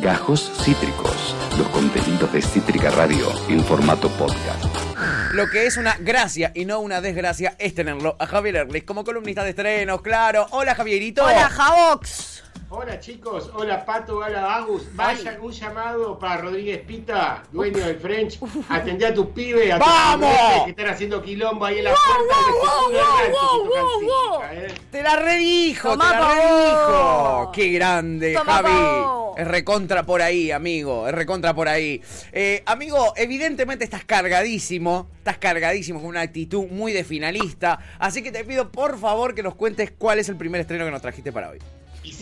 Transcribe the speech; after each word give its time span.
Gajos 0.00 0.50
Cítricos, 0.62 1.34
los 1.58 1.68
contenidos 1.68 2.32
de 2.32 2.40
Cítrica 2.40 2.90
Radio 2.90 3.28
en 3.50 3.62
formato 3.62 4.08
podcast. 4.08 4.64
Lo 5.32 5.46
que 5.50 5.66
es 5.66 5.76
una 5.76 5.94
gracia 6.00 6.52
y 6.54 6.64
no 6.64 6.80
una 6.80 7.02
desgracia 7.02 7.54
es 7.58 7.74
tenerlo 7.74 8.16
a 8.18 8.26
Javier 8.26 8.56
Erlich 8.56 8.86
como 8.86 9.04
columnista 9.04 9.44
de 9.44 9.50
estrenos, 9.50 10.00
claro. 10.00 10.46
Hola 10.52 10.74
Javierito. 10.74 11.22
Hola, 11.22 11.50
Javox. 11.50 12.42
Hola 12.70 12.98
chicos, 13.00 13.50
hola 13.52 13.84
Pato, 13.84 14.18
hola 14.18 14.54
Agus. 14.54 14.84
Vaya 14.94 15.36
un 15.42 15.52
llamado 15.52 16.18
para 16.18 16.40
Rodríguez 16.40 16.80
Pita, 16.86 17.42
dueño 17.52 17.84
del 17.84 17.98
French. 17.98 18.38
Atendé 18.70 19.06
a 19.06 19.12
tus 19.14 19.26
pibes, 19.26 19.70
a 19.72 19.78
tus 19.78 19.86
¡Vamos! 19.86 20.64
que 20.64 20.70
están 20.70 20.88
haciendo 20.88 21.20
quilombo 21.20 21.64
ahí 21.66 21.78
en 21.78 21.84
la 21.84 21.90
puerta. 21.90 22.36
¿eh? 24.54 24.74
Te 24.90 25.02
la 25.02 25.16
redijo, 25.16 25.90
Tomá 25.90 26.10
te 26.12 26.16
la 26.16 26.28
redijo. 26.34 27.52
Qué 27.52 27.68
grande, 27.72 28.34
Tomá 28.34 28.52
Javi. 28.62 29.19
Es 29.40 29.48
recontra 29.48 30.02
por 30.04 30.20
ahí, 30.20 30.50
amigo. 30.50 31.08
Es 31.08 31.14
recontra 31.14 31.54
por 31.54 31.66
ahí. 31.68 32.02
Eh, 32.32 32.62
amigo, 32.66 33.14
evidentemente 33.16 33.84
estás 33.84 34.04
cargadísimo. 34.04 35.08
Estás 35.18 35.38
cargadísimo 35.38 35.98
con 36.00 36.08
una 36.10 36.20
actitud 36.20 36.66
muy 36.70 36.92
de 36.92 37.04
finalista. 37.04 37.78
Así 37.98 38.22
que 38.22 38.30
te 38.32 38.44
pido, 38.44 38.70
por 38.70 38.98
favor, 38.98 39.34
que 39.34 39.42
nos 39.42 39.54
cuentes 39.54 39.92
cuál 39.96 40.18
es 40.18 40.28
el 40.28 40.36
primer 40.36 40.60
estreno 40.60 40.84
que 40.84 40.90
nos 40.90 41.00
trajiste 41.00 41.32
para 41.32 41.48
hoy. 41.50 41.58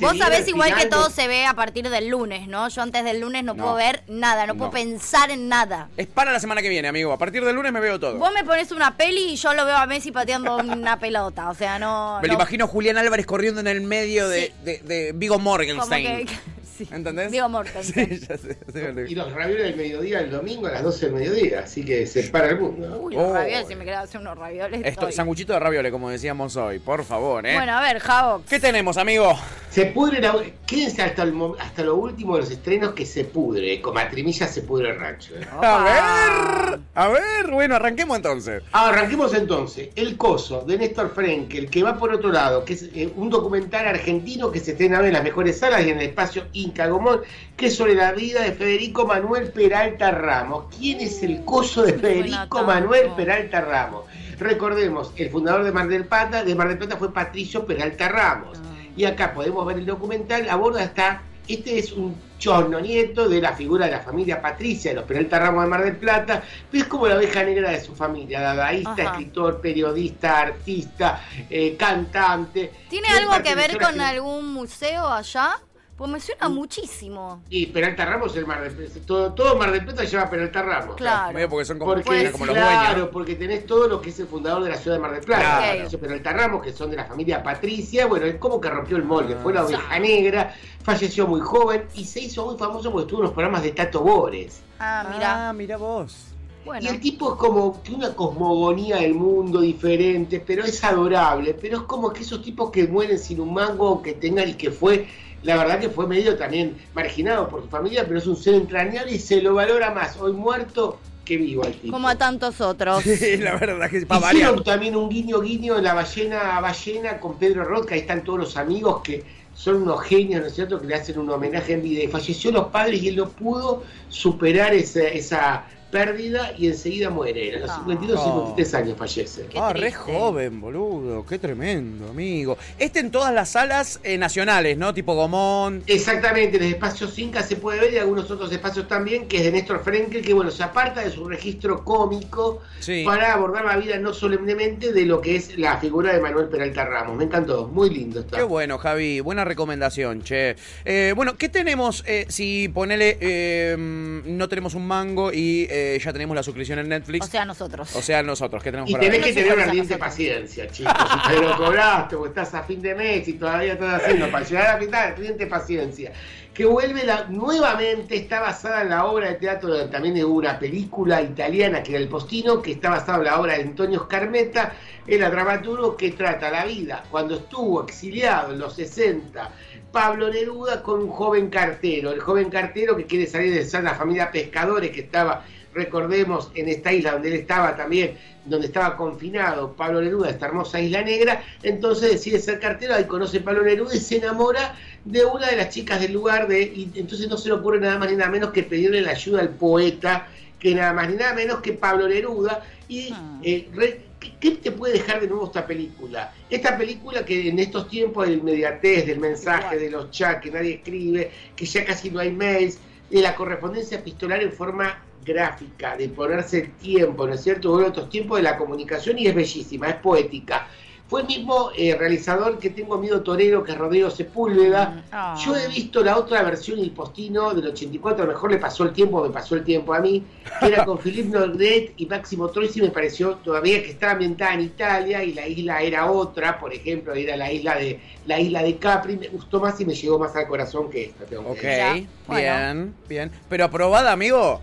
Vos 0.01 0.19
sabés 0.19 0.47
igual 0.49 0.75
que 0.77 0.87
todo 0.87 1.09
se 1.09 1.27
ve 1.29 1.45
a 1.47 1.55
partir 1.55 1.89
del 1.89 2.09
lunes, 2.09 2.47
¿no? 2.49 2.69
Yo 2.69 2.83
antes 2.83 3.05
del 3.05 3.21
lunes 3.21 3.43
no, 3.45 3.55
No. 3.55 3.63
puedo 3.63 3.75
ver 3.77 4.03
nada, 4.09 4.47
no, 4.47 4.55
puedo 4.57 4.71
No. 4.71 4.75
pensar 4.75 5.31
en 5.31 5.49
nada. 5.49 5.89
Es 5.97 6.07
para 6.09 6.33
la 6.33 6.41
semana 6.41 6.63
que 6.63 6.69
viene, 6.69 6.89
amigo. 6.89 7.13
A 7.13 7.19
partir 7.19 7.45
del 7.45 7.55
lunes 7.57 7.73
me 7.73 7.81
veo 7.81 7.99
todo. 7.99 8.17
Vos 8.19 8.33
me 8.33 8.45
pones 8.45 8.71
una 8.73 8.97
peli 8.97 9.33
y 9.33 9.37
yo 9.37 9.55
lo 9.55 9.65
veo 9.65 9.77
a 9.77 9.87
Messi 9.87 10.11
pateando 10.13 10.57
una 10.57 10.99
pelota, 10.99 11.49
o 11.49 11.55
sea, 11.55 11.79
no... 11.79 12.19
Me 12.23 12.29
lo 12.29 12.35
no- 12.35 12.41
imagino 12.41 12.67
Julián 12.69 12.99
Álvarez 12.99 13.25
corriendo 13.27 13.61
en 13.61 13.67
el 13.69 13.81
medio 13.81 14.29
de, 14.29 14.47
Sí. 14.47 14.53
de, 14.65 14.79
de 14.81 15.13
Vigo 15.15 15.35
como 15.37 15.51
Morgenstein. 15.51 16.27
que... 16.27 16.37
sí. 16.79 16.89
¿Entendés? 16.93 17.31
Digo 17.33 17.49
Mortensen. 17.49 18.09
Sí, 18.19 18.27
ya 18.29 18.37
sé, 18.39 18.59
ya 18.67 18.73
sé, 18.73 18.93
me 18.93 19.03
lo- 19.03 19.09
Y 19.11 19.15
los 19.15 19.33
ravioles 19.33 19.65
del 19.65 19.77
mediodía 19.77 20.21
el 20.21 20.31
domingo 20.31 20.67
a 20.67 20.71
las 20.73 20.83
12 20.83 21.07
del 21.07 21.15
mediodía, 21.15 21.61
así 21.61 21.85
que 21.85 22.07
se 22.07 22.25
para 22.25 22.49
el 22.49 22.59
mundo. 22.61 22.99
Uy, 23.03 23.15
los 23.15 23.25
Oh. 23.25 23.33
ravioles, 23.35 23.69
si 23.69 23.75
me 23.75 23.85
quedan 23.85 24.05
hacer 24.05 24.21
unos 24.21 24.37
ravioles. 24.39 24.81
Esto, 24.85 25.11
sanguchito 25.13 25.53
de 25.53 25.59
raviole, 25.61 25.91
como 25.91 26.11
decíamos 26.11 26.57
hoy, 26.57 26.79
por 26.79 27.05
favor, 27.05 27.47
¿eh? 27.47 27.55
Bueno, 27.55 27.73
a 27.73 27.81
ver, 27.83 27.99
Javox. 28.01 28.49
¿Qué 28.49 28.61
tenemos, 28.61 28.97
amigo? 28.97 29.39
Se 29.71 29.87
pudre 29.87 30.21
la... 30.21 30.35
Quédense 30.67 31.03
hasta, 31.03 31.23
el 31.23 31.35
hasta 31.59 31.83
lo 31.83 31.97
último 31.97 32.35
de 32.37 32.43
los 32.43 32.51
estrenos 32.51 32.93
que 32.95 33.05
se 33.07 33.25
pudre. 33.25 33.81
Con 33.81 33.95
matrimilla 33.95 34.47
se 34.47 34.63
pudre 34.63 34.91
el 34.91 34.99
rancho. 34.99 35.35
¿eh? 35.37 35.47
A 35.61 35.85
ver, 35.85 36.81
a 36.95 37.09
ver, 37.09 37.51
bueno, 37.53 37.77
arranquemos 37.77 38.17
entonces. 38.17 38.63
Ah, 38.73 38.89
arranquemos 38.89 39.35
entonces. 39.35 39.91
El 39.95 40.17
Coso, 40.17 40.63
de 40.67 40.79
Néstor 40.79 41.13
Frenkel, 41.15 41.69
que 41.71 41.83
va 41.83 41.97
por 41.99 42.13
otro 42.13 42.31
lado, 42.33 42.65
que 42.65 42.73
es 42.75 42.83
eh, 42.95 43.13
un 43.17 43.31
documental 43.31 43.87
argentino 43.87 44.51
que 44.51 44.61
se 44.61 44.73
estrena 44.73 45.07
en 45.07 45.13
las 45.13 45.23
mejores 45.23 45.59
salas 45.59 45.85
y 45.87 45.91
en 45.91 45.99
el 45.99 46.09
espacio 46.09 46.45
Inca 46.53 46.68
Gomón, 46.77 47.21
que 47.57 47.67
es 47.67 47.77
sobre 47.77 47.95
la 47.95 48.13
vida 48.13 48.43
de 48.43 48.53
Federico 48.53 49.07
Manuel 49.07 49.51
Peralta 49.53 50.11
Ramos. 50.11 50.67
¿Quién 50.77 51.01
es 51.01 51.23
el 51.23 51.45
Coso 51.45 51.83
de 51.83 51.95
Federico. 51.95 52.63
Manuel 52.65 53.11
Peralta 53.17 53.61
Ramos? 53.61 54.05
Recordemos, 54.39 55.13
el 55.17 55.31
fundador 55.31 55.65
de 55.65 55.73
Mar 55.73 55.89
del 55.89 56.05
Plata, 56.05 56.45
de 56.45 56.55
Mar 56.55 56.69
del 56.69 56.79
Plata 56.79 56.97
fue 56.97 57.13
Patricio 57.13 57.67
Peralta 57.67 58.09
Ramos. 58.09 58.59
Ah. 58.59 58.75
Y 58.97 59.05
acá 59.05 59.33
podemos 59.33 59.67
ver 59.67 59.79
el 59.79 59.87
documental, 59.87 60.49
aborda 60.49 60.83
hasta, 60.83 61.23
este 61.47 61.79
es 61.79 61.93
un 61.93 62.17
chorno 62.39 62.79
nieto 62.81 63.29
de 63.29 63.41
la 63.41 63.53
figura 63.53 63.87
de 63.87 63.93
la 63.93 64.01
familia 64.01 64.41
Patricia, 64.41 64.93
de 64.93 64.97
los 64.97 65.05
Peralta 65.05 65.41
Ramos 65.41 65.65
de 65.65 65.71
Mar 65.71 65.85
del 65.85 65.97
Plata, 65.97 66.43
pero 66.71 66.85
es 66.85 66.89
como 66.89 67.09
la 67.09 67.17
oveja 67.17 67.43
negra 67.43 67.71
de 67.71 67.81
su 67.81 67.95
familia, 67.95 68.41
dadaísta, 68.41 68.93
Ajá. 68.93 69.03
escritor, 69.03 69.61
periodista, 69.61 70.41
artista, 70.41 71.21
eh, 71.51 71.77
cantante. 71.77 72.73
¿Tiene 72.89 73.09
algo 73.09 73.43
que 73.43 73.55
ver 73.55 73.79
con 73.79 74.01
algún 74.01 74.53
museo 74.53 75.09
allá? 75.09 75.59
Pues 75.99 76.09
me 76.13 76.21
suena 76.21 76.49
muchísimo. 76.49 77.43
Y 77.51 77.67
Peralta 77.67 78.05
Ramos, 78.05 78.37
el 78.37 78.47
Mar 78.47 78.63
del 78.63 78.73
Plata, 78.73 79.01
todo, 79.05 79.33
todo 79.35 79.57
Mar 79.57 79.73
del 79.73 79.85
Plata 79.85 80.05
lleva 80.05 80.31
Peralta 80.31 80.63
Ramos. 80.63 80.95
Claro. 80.95 81.37
Porque 81.51 81.65
son 81.65 81.79
como, 81.81 81.91
Porque, 81.95 82.05
Pues, 82.07 82.31
como 82.31 82.47
los 82.47 82.55
claro, 82.55 82.91
dueños. 82.93 83.09
porque 83.13 83.35
tenés 83.35 83.67
todo 83.67 83.89
lo 83.89 84.01
que 84.01 84.11
es 84.11 84.21
el 84.21 84.29
fundador 84.29 84.63
de 84.63 84.71
la 84.71 84.77
ciudad 84.77 84.97
de 84.97 85.03
Mar 85.03 85.11
del 85.11 85.25
Plata, 85.25 85.43
Claro. 85.75 85.99
Peralta 85.99 86.33
Ramos, 86.33 86.63
que 86.63 86.73
son 86.73 86.91
de 86.91 86.97
la 86.97 87.05
familia 87.05 87.43
Patricia, 87.43 88.07
bueno, 88.07 88.27
es 88.27 88.37
como 88.37 88.61
que 88.61 88.71
rompió 88.71 88.97
el 88.97 89.03
molde, 89.03 89.35
Ah. 89.35 89.41
fue 89.43 89.53
la 89.53 89.65
oveja 89.65 89.99
negra, 89.99 90.55
falleció 90.85 91.27
muy 91.27 91.41
joven 91.41 91.83
y 91.95 92.05
se 92.05 92.21
hizo 92.21 92.47
muy 92.47 92.57
famoso 92.57 92.93
porque 92.93 93.03
estuvo 93.07 93.19
en 93.19 93.25
los 93.25 93.33
programas 93.33 93.65
de 93.65 93.73
Tato 93.73 94.01
Bores. 94.01 94.61
Ah, 94.79 95.05
mira. 95.13 95.49
Ah, 95.49 95.53
mira 95.53 95.77
vos. 95.79 96.27
bueno. 96.65 96.85
Y 96.85 96.89
el 96.89 97.01
tipo 97.01 97.33
es 97.33 97.39
como 97.41 97.83
que 97.83 97.93
una 97.93 98.15
cosmogonía 98.15 98.99
del 98.99 99.15
mundo 99.15 99.61
diferente, 99.63 100.39
pero 100.47 100.65
es 100.65 100.85
adorable, 100.85 101.55
pero 101.55 101.79
es 101.79 101.83
como 101.85 102.13
que 102.13 102.21
esos 102.23 102.41
tipos 102.43 102.71
que 102.71 102.87
mueren 102.87 103.19
sin 103.19 103.41
un 103.41 103.55
mango 103.55 104.01
que 104.03 104.13
tengan 104.13 104.49
y 104.51 104.55
que 104.55 104.71
fue, 104.71 105.09
la 105.43 105.57
verdad 105.57 105.79
que 105.79 105.89
fue 105.89 106.07
medio 106.07 106.37
también 106.37 106.77
marginado 106.95 107.49
por 107.49 107.63
su 107.63 107.69
familia, 107.69 108.05
pero 108.07 108.19
es 108.19 108.27
un 108.27 108.37
ser 108.37 108.55
entrañable 108.55 109.13
y 109.13 109.19
se 109.19 109.41
lo 109.41 109.55
valora 109.55 109.91
más 109.93 110.17
hoy 110.17 110.33
muerto 110.33 110.99
que 111.25 111.37
vivo 111.37 111.65
al 111.65 111.75
tipo. 111.75 111.93
Como 111.93 112.09
a 112.09 112.17
tantos 112.17 112.61
otros. 112.61 113.05
Sí, 113.19 113.37
la 113.37 113.57
verdad 113.57 113.91
que 113.91 114.05
para 114.07 114.21
variar. 114.21 114.43
Hicieron 114.45 114.65
también 114.65 114.97
un 114.97 115.09
guiño 115.09 115.41
guiño 115.41 115.77
en 115.77 115.85
la 115.85 115.95
ballena 115.95 116.57
a 116.57 116.61
ballena 116.61 117.19
con 117.19 117.39
Pedro 117.39 117.65
Roca, 117.65 117.95
ahí 117.95 118.01
están 118.01 118.25
todos 118.25 118.39
los 118.39 118.57
amigos 118.57 119.03
que 119.03 119.25
son 119.55 119.83
unos 119.83 120.03
genios, 120.05 120.41
¿no 120.41 120.47
es 120.47 120.55
cierto?, 120.55 120.81
que 120.81 120.87
le 120.87 120.95
hacen 120.95 121.19
un 121.19 121.29
homenaje 121.31 121.73
en 121.73 121.83
vida. 121.83 122.03
Y 122.03 122.09
falleció 122.09 122.53
los 122.53 122.69
padres 122.69 123.03
y 123.03 123.09
él 123.09 123.17
no 123.17 123.29
pudo 123.29 123.83
superar 124.09 124.73
esa, 124.73 125.03
esa 125.03 125.65
pérdida 125.91 126.53
y 126.59 126.67
enseguida 126.69 127.11
muere. 127.11 127.57
A 127.57 127.59
los 127.61 127.71
Ah. 127.71 127.77
52, 127.85 128.23
53 128.23 128.75
años 128.75 128.97
fallece. 128.99 129.47
Qué 129.47 129.59
Ah, 129.59 129.73
re 129.73 129.93
joven, 129.93 130.61
boludo. 130.61 131.25
Qué 131.27 131.39
tremendo, 131.39 132.09
amigo. 132.11 132.57
Este 132.79 133.01
en 133.01 133.11
todas 133.11 133.33
las 133.33 133.51
salas 133.51 134.01
eh, 134.05 134.19
nacionales, 134.19 134.77
¿no? 134.77 134.93
Tipo 134.95 135.15
Gomón. 135.15 135.83
Exactamente, 135.87 136.57
en 136.59 136.63
el 136.65 136.73
espacio 136.75 137.09
Cinca 137.09 137.43
se 137.43 137.57
puede 137.57 137.81
ver 137.81 137.93
y 137.95 137.99
algunos 137.99 138.31
otros 138.31 138.53
espacios 138.53 138.87
también, 138.89 139.27
que 139.29 139.39
es 139.39 139.45
de 139.45 139.53
Néstor 139.53 139.83
Frenkel, 139.83 140.23
que 140.23 140.35
bueno, 140.35 140.51
se 140.51 140.63
aparta 140.63 141.03
de 141.03 141.11
su 141.11 141.27
registro 141.29 141.85
cómico 141.85 142.61
Sí. 142.81 143.03
para 143.05 143.33
abordar 143.33 143.65
la 143.65 143.77
vida 143.77 143.99
no 143.99 144.13
solemnemente 144.13 144.93
de 144.93 145.05
lo 145.05 145.21
que 145.21 145.37
es 145.37 145.59
la 145.59 145.79
figura 145.79 146.13
de 146.13 146.21
Manuel 146.21 146.49
Peralta 146.49 146.85
Ramos. 146.85 147.17
Me 147.17 147.25
encantó, 147.25 147.67
muy 147.69 147.91
lindo 147.91 148.21
está. 148.21 148.37
Qué 148.37 148.43
bueno, 148.43 148.79
Javi. 148.79 149.21
Buena 149.21 149.45
recomendación, 149.45 150.23
che. 150.23 150.57
Eh, 150.85 151.13
bueno, 151.17 151.37
¿qué 151.37 151.49
tenemos 151.49 152.05
eh, 152.07 152.27
si 152.29 152.69
ponele 152.69 153.17
eh, 153.21 153.77
no 153.79 154.49
tenemos 154.49 154.75
un 154.75 154.87
mango 154.87 155.33
y 155.33 155.67
eh, 155.79 155.99
ya 155.99 156.13
tenemos 156.13 156.35
la 156.35 156.43
suscripción 156.43 156.79
en 156.79 156.89
Netflix? 156.89 157.27
O 157.27 157.31
sea, 157.31 157.45
nosotros. 157.45 157.95
O 157.97 158.03
sea, 158.03 158.23
nosotros, 158.23 158.63
¿qué 158.63 158.71
tenemos 158.71 158.91
Y 158.91 158.95
para 158.95 159.05
tenés 159.05 159.21
ver? 159.21 159.29
que 159.35 159.41
tener 159.41 159.55
una 159.57 159.65
ardiente 159.65 159.97
paciencia, 159.99 160.67
chicos. 160.69 160.93
Si 161.25 161.29
te 161.35 161.41
lo 161.43 161.57
cobraste 161.57 162.17
o 162.17 162.27
estás 162.27 162.55
a 162.55 162.63
fin 162.63 162.81
de 162.83 162.95
mes 162.95 163.27
y 163.29 163.35
todavía 163.35 163.75
estás 163.75 164.03
haciendo 164.03 164.31
para 164.31 164.45
llegar 164.45 164.67
a 164.67 164.73
la 164.75 164.79
mitad, 164.81 165.03
ardiente 165.05 165.47
paciencia. 165.47 166.13
Que 166.55 166.65
vuelve 166.65 167.05
la, 167.05 167.25
nuevamente, 167.29 168.17
está 168.17 168.41
basada 168.41 168.83
en 168.83 168.89
la 168.91 169.05
obra 169.05 169.29
de 169.29 169.35
teatro, 169.37 169.73
de- 169.73 169.87
también 169.87 170.15
de 170.17 170.25
una 170.25 170.59
película 170.59 171.23
italiana 171.23 171.83
que 171.85 171.93
era 171.93 172.01
El 172.01 172.09
Postino, 172.09 172.61
que 172.61 172.73
está 172.73 172.91
basada 172.91 173.19
en 173.19 173.25
la 173.25 173.41
obra 173.41 173.55
de 173.57 173.63
Antonio 173.63 174.01
Scarmetta, 174.07 174.73
el 175.07 175.21
dramaturgo 175.21 175.97
que 175.97 176.11
trata 176.13 176.51
la 176.51 176.65
vida 176.65 177.05
cuando 177.11 177.37
estuvo 177.37 177.85
exiliado 177.85 178.53
en 178.53 178.59
los 178.59 178.75
60. 178.75 179.51
Pablo 179.93 180.29
Neruda 180.31 180.83
con 180.83 181.01
un 181.01 181.09
joven 181.11 181.49
cartero, 181.49 182.11
el 182.13 182.21
joven 182.21 182.51
cartero 182.51 182.97
que 182.97 183.07
quiere 183.07 183.27
salir 183.27 183.55
de 183.55 183.83
la 183.83 183.95
familia 183.95 184.31
pescadores 184.31 184.91
que 184.91 185.01
estaba 185.03 185.45
recordemos, 185.75 186.51
en 186.55 186.69
esta 186.69 186.93
isla 186.93 187.13
donde 187.13 187.29
él 187.29 187.35
estaba 187.35 187.77
también, 187.77 188.17
donde 188.45 188.67
estaba 188.69 188.97
confinado 188.97 189.73
Pablo 189.75 190.01
Neruda, 190.01 190.31
esta 190.31 190.47
hermosa 190.47 190.81
isla 190.81 191.03
negra, 191.03 191.43
entonces 191.63 192.11
decide 192.13 192.39
ser 192.39 192.59
cartero, 192.61 192.95
ahí 192.95 193.05
conoce 193.05 193.39
a 193.39 193.45
Pablo 193.45 193.63
Neruda 193.63 193.95
y 193.95 194.01
se 194.01 194.17
enamora 194.17 194.77
de 195.05 195.25
una 195.25 195.49
de 195.49 195.57
las 195.57 195.71
chicas 195.71 196.01
del 196.01 196.13
lugar, 196.13 196.49
de, 196.49 196.63
y 196.63 196.91
entonces 196.95 197.29
no 197.29 197.37
se 197.37 197.49
le 197.49 197.55
ocurre 197.55 197.81
nada 197.81 197.99
más 197.99 198.11
ni 198.11 198.17
nada 198.17 198.31
menos 198.31 198.51
que 198.51 198.63
pedirle 198.63 199.03
la 199.03 199.11
ayuda 199.13 199.41
al 199.41 199.51
poeta, 199.51 200.29
que 200.59 200.75
nada 200.75 200.93
más 200.93 201.09
ni 201.11 201.17
nada 201.17 201.35
menos 201.35 201.61
que 201.61 201.73
Pablo 201.73 202.09
Neruda, 202.09 202.65
y 202.89 203.11
Ah. 203.13 203.39
eh, 203.45 203.69
re- 203.75 204.01
¿qué- 204.19 204.33
¿qué 204.41 204.51
te 204.53 204.73
puede 204.73 204.95
dejar 204.95 205.21
de 205.21 205.29
nuevo 205.29 205.47
esta 205.47 205.67
película? 205.67 206.33
Esta 206.51 206.77
película 206.77 207.25
que 207.25 207.49
en 207.51 207.59
estos 207.59 207.89
tiempos 207.89 208.27
del 208.27 208.39
inmediatez, 208.39 209.07
del 209.07 209.21
mensaje, 209.21 209.79
de 209.79 209.91
los 209.91 210.11
chats, 210.11 210.43
que 210.43 210.51
nadie 210.51 210.75
escribe, 210.77 211.31
que 211.55 211.67
ya 211.67 211.85
casi 211.85 212.11
no 212.11 212.19
hay 212.21 212.33
mails, 212.33 212.79
de 213.11 213.23
la 213.23 213.35
correspondencia 213.37 213.99
epistolar 213.99 214.43
en 214.43 214.53
forma 214.53 215.03
gráfica, 215.25 215.97
de 215.97 216.09
ponerse 216.09 216.59
el 216.61 216.73
tiempo, 216.73 217.27
¿no 217.27 217.35
es 217.35 217.43
cierto? 217.43 217.73
Hubo 217.73 217.87
otros 217.87 218.09
tiempos 218.09 218.39
de 218.39 218.43
la 218.43 218.57
comunicación 218.57 219.19
y 219.19 219.27
es 219.27 219.35
bellísima, 219.35 219.89
es 219.89 219.97
poética. 219.97 220.69
Fue 221.09 221.23
el 221.23 221.27
mismo 221.27 221.71
eh, 221.75 221.97
realizador 221.99 222.59
que 222.59 222.69
tengo 222.69 222.99
miedo 222.99 223.23
torero, 223.23 223.65
que 223.65 223.73
es 223.73 223.79
Rodrigo 223.79 224.11
Sepúlveda. 224.11 225.05
Ah. 225.11 225.35
Yo 225.43 225.57
he 225.57 225.67
visto 225.69 226.05
la 226.05 226.19
otra 226.19 226.43
versión, 226.43 226.81
El 226.81 226.91
Postino, 226.91 227.55
del 227.55 227.69
84, 227.69 228.25
a 228.25 228.27
lo 228.27 228.33
mejor 228.35 228.51
le 228.51 228.59
pasó 228.59 228.85
el 228.85 228.93
tiempo, 228.93 229.23
me 229.23 229.31
pasó 229.31 229.55
el 229.55 229.65
tiempo 229.65 229.95
a 229.95 230.01
mí, 230.01 230.23
que 230.61 230.67
era 230.67 230.85
con 230.85 230.99
Philippe 231.03 231.31
Nordret 231.31 231.95
y 231.97 232.05
Máximo 232.05 232.51
Troisi, 232.51 232.83
me 232.83 232.91
pareció 232.91 233.37
todavía 233.37 233.83
que 233.83 233.93
estaba 233.93 234.13
ambientada 234.13 234.53
en 234.53 234.61
Italia 234.61 235.25
y 235.25 235.33
la 235.33 235.49
isla 235.49 235.81
era 235.81 236.11
otra, 236.11 236.59
por 236.59 236.75
ejemplo, 236.75 237.15
era 237.15 237.39
la 237.39 237.51
isla 237.51 237.77
de 237.77 238.01
la 238.27 238.39
isla 238.39 238.63
de 238.63 238.77
Capri, 238.77 239.17
me 239.17 239.29
gustó 239.29 239.61
más 239.61 239.81
y 239.81 239.87
me 239.87 239.95
llegó 239.95 240.19
más 240.19 240.37
al 240.37 240.47
corazón 240.47 240.91
que 240.91 241.07
esta. 241.07 241.25
tengo 241.25 241.55
que 241.55 241.67
decir. 241.69 242.09
Bien, 242.29 242.95
bien. 243.09 243.33
Pero 243.49 243.65
aprobada, 243.65 244.13
amigo. 244.13 244.61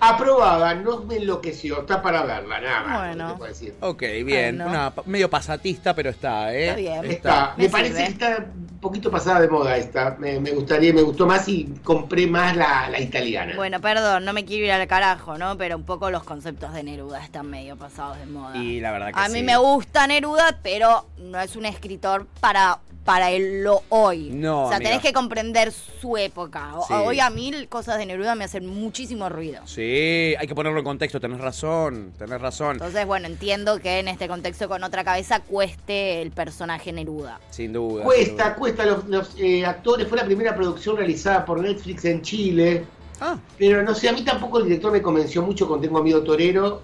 Aprobada, 0.00 0.74
no 0.74 1.00
me 1.04 1.16
enloqueció, 1.16 1.80
está 1.80 2.02
para 2.02 2.22
verla, 2.22 2.60
nada 2.60 2.82
más. 2.82 2.98
Bueno. 3.08 3.24
no 3.26 3.32
te 3.32 3.38
puedo 3.38 3.52
decir. 3.52 3.74
Ok, 3.80 4.02
bien. 4.24 4.60
Una 4.60 4.94
pa- 4.94 5.02
medio 5.06 5.28
pasatista, 5.30 5.94
pero 5.94 6.10
está, 6.10 6.52
¿eh? 6.54 6.64
Está 6.68 6.76
bien. 6.76 7.04
Está, 7.04 7.54
Me 7.56 7.64
me, 7.64 7.70
parece 7.70 7.96
que 8.04 8.10
está 8.10 8.46
un 8.54 8.78
poquito 8.80 9.10
pasada 9.10 9.40
de 9.40 9.48
moda 9.48 9.76
esta. 9.76 10.16
Me, 10.18 10.38
me 10.40 10.50
gustaría, 10.52 10.92
me 10.92 11.02
gustó 11.02 11.26
más 11.26 11.48
y 11.48 11.64
compré 11.82 12.26
más 12.26 12.56
la, 12.56 12.88
la 12.90 13.00
italiana. 13.00 13.54
Bueno, 13.56 13.80
perdón, 13.80 14.24
no 14.24 14.32
me 14.32 14.44
quiero 14.44 14.66
ir 14.66 14.72
al 14.72 14.86
carajo, 14.86 15.38
¿no? 15.38 15.56
Pero 15.56 15.76
un 15.76 15.84
poco 15.84 16.10
los 16.10 16.24
conceptos 16.24 16.72
de 16.74 16.82
Neruda 16.82 17.22
están 17.24 17.48
medio 17.50 17.76
pasados 17.76 18.18
de 18.18 18.26
moda. 18.26 18.56
Y 18.56 18.80
la 18.80 18.92
verdad 18.92 19.12
que 19.12 19.20
A 19.20 19.28
mí 19.28 19.38
sí. 19.38 19.42
me 19.44 19.56
gusta 19.56 20.06
Neruda, 20.06 20.58
pero 20.62 21.06
no 21.18 21.40
es 21.40 21.56
un 21.56 21.64
escritor 21.66 22.26
para, 22.40 22.78
para 23.06 23.30
el 23.30 23.62
lo 23.62 23.82
hoy. 23.88 24.28
No, 24.30 24.64
O 24.64 24.68
sea, 24.68 24.76
amiga. 24.76 24.90
tenés 24.90 25.02
que 25.02 25.12
comprender 25.14 25.72
su 25.72 26.18
época. 26.18 26.72
Sí. 26.86 26.92
Hoy 26.92 27.20
a 27.20 27.30
mí 27.30 27.52
cosas 27.68 27.96
de 27.96 28.04
Neruda 28.04 28.34
me 28.34 28.44
hacen 28.44 28.66
muchísimo 28.66 29.28
ruido. 29.30 29.62
Sí, 29.64 30.34
hay 30.38 30.46
que 30.46 30.54
ponerlo 30.54 30.78
en 30.80 30.84
contexto, 30.84 31.20
tenés 31.20 31.40
razón, 31.40 32.12
tenés 32.18 32.40
razón. 32.40 32.72
Entonces, 32.72 33.06
bueno, 33.06 33.26
entiendo 33.26 33.78
que 33.78 34.00
en 34.00 34.08
este 34.08 34.28
contexto 34.28 34.68
con 34.68 34.84
otra 34.84 35.04
cabeza 35.04 35.40
cueste 35.40 36.20
el 36.20 36.32
personaje 36.32 36.92
Neruda. 36.92 37.40
Sin 37.50 37.72
duda. 37.72 38.02
sin 38.02 38.04
Cuesta, 38.04 38.44
duda. 38.44 38.54
cuesta. 38.56 38.84
Los, 38.84 39.04
los, 39.06 39.30
eh, 39.38 39.64
actores, 39.64 40.06
fue 40.08 40.18
la 40.18 40.24
primera 40.24 40.54
producción 40.54 40.96
realizada 40.96 41.44
por 41.44 41.60
Netflix 41.62 42.04
en 42.04 42.20
Chile. 42.22 42.84
Ah, 43.20 43.38
Pero 43.56 43.82
no 43.82 43.94
sé, 43.94 44.08
a 44.08 44.12
mí 44.12 44.22
tampoco 44.22 44.58
el 44.58 44.64
director 44.64 44.92
me 44.92 45.00
convenció 45.00 45.40
mucho 45.42 45.66
con 45.66 45.80
Tengo 45.80 45.98
Amigo 45.98 46.20
Torero 46.22 46.82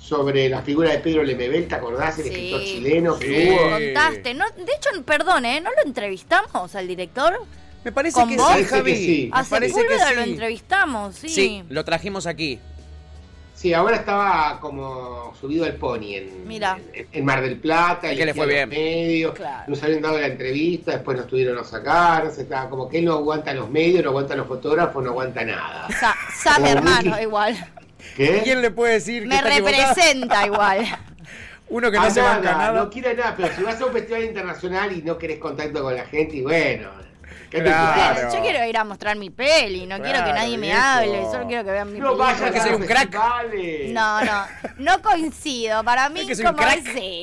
sobre 0.00 0.48
la 0.48 0.62
figura 0.62 0.90
de 0.90 0.98
Pedro 0.98 1.22
Lemebel, 1.22 1.68
¿te 1.68 1.74
acordás? 1.76 2.18
El 2.18 2.24
Sí. 2.24 2.30
escritor 2.30 2.64
chileno 2.64 3.18
que 3.18 3.26
Sí. 3.26 3.50
hubo. 3.50 3.70
Contaste, 3.70 4.34
no, 4.34 4.44
de 4.56 4.72
hecho, 4.72 5.02
perdón, 5.04 5.44
¿eh? 5.44 5.60
¿No 5.60 5.70
lo 5.70 5.82
entrevistamos 5.86 6.74
al 6.74 6.88
director? 6.88 7.38
me 7.82 7.92
parece 7.92 8.20
¿Con 8.20 8.28
que 8.28 8.36
vos? 8.36 8.52
sí, 8.58 8.64
Javi. 8.64 8.92
que 8.92 8.96
sí. 8.98 9.30
Me 9.32 9.40
A 9.40 9.44
parece 9.44 9.86
que 9.86 10.14
lo 10.14 10.20
entrevistamos, 10.22 11.14
sí. 11.16 11.28
Sí, 11.30 11.64
lo 11.70 11.82
trajimos 11.84 12.26
aquí. 12.26 12.58
Sí, 13.54 13.72
ahora 13.74 13.96
estaba 13.96 14.58
como 14.60 15.34
subido 15.38 15.64
al 15.66 15.74
pony 15.76 16.14
en, 16.14 16.46
Mira. 16.48 16.78
en, 16.94 17.06
en 17.12 17.24
Mar 17.24 17.40
del 17.42 17.58
Plata, 17.58 18.10
Es 18.10 18.18
que 18.18 18.24
le 18.26 18.34
fue 18.34 18.46
los 18.46 18.54
bien. 18.54 18.68
medios, 18.70 19.34
Claro. 19.34 19.64
nos 19.68 19.82
habían 19.82 20.00
dado 20.02 20.18
la 20.18 20.26
entrevista, 20.28 20.92
después 20.92 21.16
nos 21.16 21.26
tuvieron 21.26 21.56
a 21.58 21.64
sacar, 21.64 22.24
no 22.24 22.30
sé, 22.30 22.42
estaba 22.42 22.68
como 22.70 22.88
que 22.88 22.98
él 22.98 23.04
no 23.06 23.14
aguanta 23.14 23.52
los 23.54 23.68
medios, 23.70 24.02
no 24.04 24.10
aguanta 24.10 24.34
los 24.34 24.46
fotógrafos, 24.46 25.02
no 25.04 25.10
aguanta 25.10 25.44
nada. 25.44 25.88
Sabe, 26.34 26.56
Como 26.56 26.66
hermano, 26.68 27.20
igual. 27.20 27.54
¿Qué? 28.16 28.40
¿Quién 28.44 28.62
le 28.62 28.70
puede 28.70 28.94
decir 28.94 29.22
que 29.22 29.28
Me 29.28 29.36
está 29.36 29.50
equivocado? 29.52 29.78
representa 29.88 30.46
igual. 30.46 30.86
Uno 31.68 31.90
que 31.90 31.96
no 31.98 32.02
Ah, 32.04 32.10
se 32.10 32.20
banca 32.20 32.52
nada, 32.52 32.58
nada. 32.72 32.72
no 32.84 32.90
quiere 32.90 33.14
nada, 33.14 33.34
pero 33.36 33.54
si 33.54 33.62
vas 33.62 33.80
a 33.80 33.86
un 33.86 33.92
festival 33.92 34.24
internacional 34.24 34.92
y 34.92 35.02
no 35.02 35.16
querés 35.18 35.38
contacto 35.38 35.82
con 35.82 35.94
la 35.94 36.04
gente, 36.04 36.36
y 36.36 36.42
bueno. 36.42 36.90
Yo 37.52 38.40
quiero 38.42 38.64
ir 38.64 38.76
a 38.76 38.84
mostrar 38.84 39.16
mi 39.16 39.30
peli, 39.30 39.84
no 39.86 40.00
quiero 40.00 40.24
que 40.24 40.32
nadie 40.32 40.56
me 40.56 40.72
hable, 40.72 41.22
solo 41.30 41.46
quiero 41.48 41.64
que 41.64 41.70
vean 41.72 41.92
mi 41.92 41.98
No 41.98 42.06
película. 42.16 42.32
vayas 42.32 42.50
que 42.52 42.58
a 42.58 42.62
soy 42.62 42.72
un 42.74 42.82
crack. 42.86 43.00
festivales. 43.10 43.90
No, 43.92 44.24
no, 44.24 44.44
no 44.78 45.02
coincido. 45.02 45.82
Para 45.82 46.08
mí 46.10 46.20
Es 46.20 46.26
que 46.28 46.34
soy 46.36 46.46
un 46.46 46.52
como. 46.54 46.68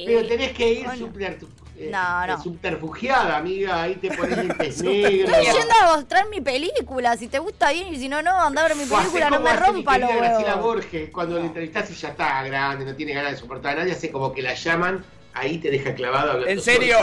Pero 0.06 0.28
tenés 0.28 0.52
que 0.52 0.70
ir 0.74 0.86
Bueno. 0.86 1.08
subtertu- 1.08 1.48
eh, 1.48 1.67
No, 1.80 2.28
no. 2.28 2.42
subterfugiada, 2.42 3.38
amiga, 3.38 3.84
ahí 3.84 3.96
te 3.96 4.10
pones 4.12 4.38
lentes 4.48 4.82
negros. 4.84 5.30
Estoy 5.38 5.46
yendo 5.46 5.74
a 5.84 5.96
mostrar 5.96 6.28
mi 6.30 6.42
película, 6.42 7.16
si 7.18 7.28
te 7.28 7.40
gusta 7.40 7.72
bien 7.72 7.94
y 7.94 7.98
si 7.98 8.10
no, 8.10 8.22
no, 8.22 8.36
anda 8.42 8.62
a 8.66 8.68
ver 8.68 8.78
mi 8.78 8.86
película, 8.86 9.30
no 9.30 9.40
me 9.40 9.54
rompa 9.56 9.98
los 9.98 10.10
querida 10.10 10.28
Graciela. 10.28 10.56
Borges, 10.56 11.10
cuando 11.12 11.38
le 11.40 11.46
entrevistás 11.46 11.90
y 11.92 11.94
ya 11.94 12.10
está 12.10 12.44
grande, 12.44 12.86
no 12.86 12.96
tiene 12.96 13.14
ganas 13.14 13.32
de 13.34 13.38
soportar 13.38 13.74
a 13.78 13.80
nadie, 13.82 13.94
hace 13.94 14.12
como 14.12 14.32
que 14.34 14.42
la 14.42 14.54
llaman, 14.56 15.06
ahí 15.34 15.60
te 15.60 15.70
deja 15.70 15.94
clavado 15.94 16.32
hablando 16.32 16.50
¿En 16.50 16.62
serio? 16.62 16.98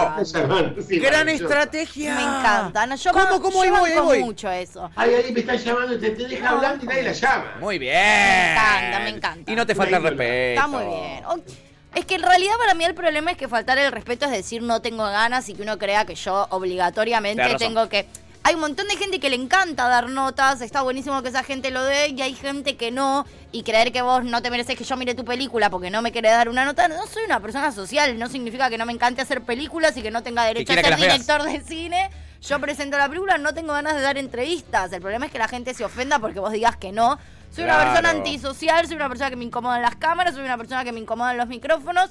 sí, 0.88 0.99
Gran 0.99 1.29
estrategia. 1.29 2.15
Me 2.17 2.23
encanta. 2.23 2.85
No, 2.87 2.97
yo 2.97 3.12
¿Cómo, 3.12 3.41
cómo? 3.41 3.62
Ahí 3.62 3.69
yo 3.69 3.77
voy, 3.79 3.91
ahí 3.91 3.97
banco 3.97 4.09
voy. 4.09 4.25
mucho 4.25 4.50
eso. 4.50 4.91
Ay, 4.97 5.15
ahí 5.15 5.32
me 5.32 5.41
están 5.41 5.56
llamando, 5.59 5.99
te, 6.00 6.11
te 6.11 6.27
deja 6.29 6.49
hablando 6.50 6.85
y 6.85 6.88
nadie 6.88 7.03
la 7.05 7.12
llama. 7.12 7.56
Muy 7.61 7.79
bien. 7.79 7.94
Me 7.94 8.53
encanta, 8.53 8.99
me 9.00 9.09
encanta. 9.11 9.53
Y 9.53 9.55
no 9.55 9.65
te 9.67 9.75
falta 9.77 9.97
el 9.99 10.03
respeto. 10.03 10.61
Está 10.61 10.67
muy 10.67 10.85
bien. 10.85 11.25
O- 11.27 11.37
Es 11.94 12.05
que 12.06 12.17
en 12.17 12.23
realidad 12.23 12.55
para 12.58 12.75
mí 12.75 12.85
el 12.85 12.94
problema 12.94 13.31
es 13.31 13.37
que 13.37 13.49
faltar 13.49 13.79
el 13.79 13.93
respeto 13.93 14.25
es 14.26 14.32
decir 14.32 14.62
no 14.62 14.82
tengo 14.82 15.05
ganas 15.05 15.49
y 15.49 15.55
que 15.55 15.62
uno 15.62 15.79
crea 15.79 16.05
que 16.05 16.14
yo 16.14 16.46
obligatoriamente 16.50 17.55
tengo 17.56 17.88
que... 17.88 18.06
Hay 18.46 18.56
un 18.56 18.61
montón 18.61 18.87
de 18.88 18.96
gente 18.96 19.20
que 19.20 19.31
le 19.31 19.37
encanta 19.37 19.88
dar 19.88 20.11
notas, 20.11 20.61
está 20.61 20.82
buenísimo 20.82 21.23
que 21.23 21.31
esa 21.31 21.43
gente 21.43 21.70
lo 21.70 21.82
dé 21.82 22.08
y 22.08 22.20
hay 22.20 22.35
gente 22.35 22.76
que 22.76 22.91
no 22.91 23.25
y 23.52 23.62
creer 23.62 23.91
que 23.91 24.02
vos 24.02 24.23
no 24.23 24.43
te 24.43 24.50
mereces 24.50 24.76
que 24.76 24.85
yo 24.85 24.99
mire 24.99 25.14
tu 25.14 25.25
película 25.25 25.70
porque 25.70 25.88
no 25.88 26.02
me 26.02 26.12
querés 26.12 26.32
dar 26.32 26.50
una 26.50 26.67
nota. 26.67 26.87
No 26.88 27.06
soy 27.06 27.25
una 27.25 27.41
persona 27.41 27.73
social, 27.73 28.19
no 28.19 28.29
significa 28.29 28.69
que 28.69 28.76
no 28.76 28.85
me 28.85 28.93
encante 28.93 29.23
hacer 29.23 29.41
películas 29.41 29.96
y 29.96 30.02
que 30.02 30.11
no 30.11 30.23
tenga 30.23 30.44
derecho 30.44 30.73
a 30.73 30.76
ser 30.76 30.85
veas. 30.85 31.00
director 31.00 31.43
de 31.43 31.61
cine. 31.62 32.11
Yo 32.43 32.61
presento 32.61 32.99
la 32.99 33.08
película, 33.08 33.38
no 33.38 33.55
tengo 33.55 33.73
ganas 33.73 33.94
de 33.94 34.02
dar 34.02 34.19
entrevistas. 34.19 34.93
El 34.93 35.00
problema 35.00 35.25
es 35.25 35.32
que 35.32 35.38
la 35.38 35.49
gente 35.49 35.73
se 35.73 35.82
ofenda 35.82 36.19
porque 36.19 36.38
vos 36.38 36.52
digas 36.52 36.76
que 36.76 36.93
no. 36.93 37.19
Soy 37.55 37.65
una 37.65 37.75
Claro. 37.75 37.91
persona 37.93 38.11
antisocial, 38.11 38.87
soy 38.87 38.97
una 38.97 39.09
persona 39.09 39.31
que 39.31 39.37
me 39.37 39.45
incomodan 39.45 39.81
las 39.83 39.97
cámaras, 39.97 40.35
soy 40.35 40.45
una 40.45 40.56
persona 40.56 40.85
que 40.85 40.93
me 40.93 41.01
incomodan 41.01 41.37
los 41.37 41.47
micrófonos. 41.49 42.11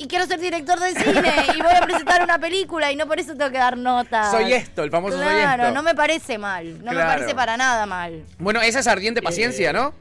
Y 0.00 0.06
quiero 0.06 0.26
ser 0.26 0.38
director 0.38 0.78
de 0.78 0.90
cine 0.94 1.32
y 1.56 1.60
voy 1.62 1.72
a 1.74 1.80
presentar 1.80 2.22
una 2.22 2.38
película 2.38 2.92
y 2.92 2.96
no 2.96 3.06
por 3.08 3.18
eso 3.18 3.34
tengo 3.34 3.50
que 3.50 3.58
dar 3.58 3.76
notas. 3.76 4.30
Soy 4.30 4.52
esto, 4.52 4.84
el 4.84 4.90
famoso 4.92 5.16
soy 5.16 5.26
Claro, 5.26 5.64
esto. 5.64 5.74
no 5.74 5.82
me 5.82 5.94
parece 5.94 6.38
mal. 6.38 6.78
No 6.84 6.92
me 6.92 6.98
Claro. 6.98 7.08
parece 7.08 7.34
para 7.34 7.56
nada 7.56 7.84
mal. 7.86 8.24
Bueno, 8.38 8.60
esa 8.60 8.78
es 8.78 8.86
ardiente 8.86 9.18
Eh, 9.20 9.22
paciencia, 9.24 9.72
¿no? 9.72 9.92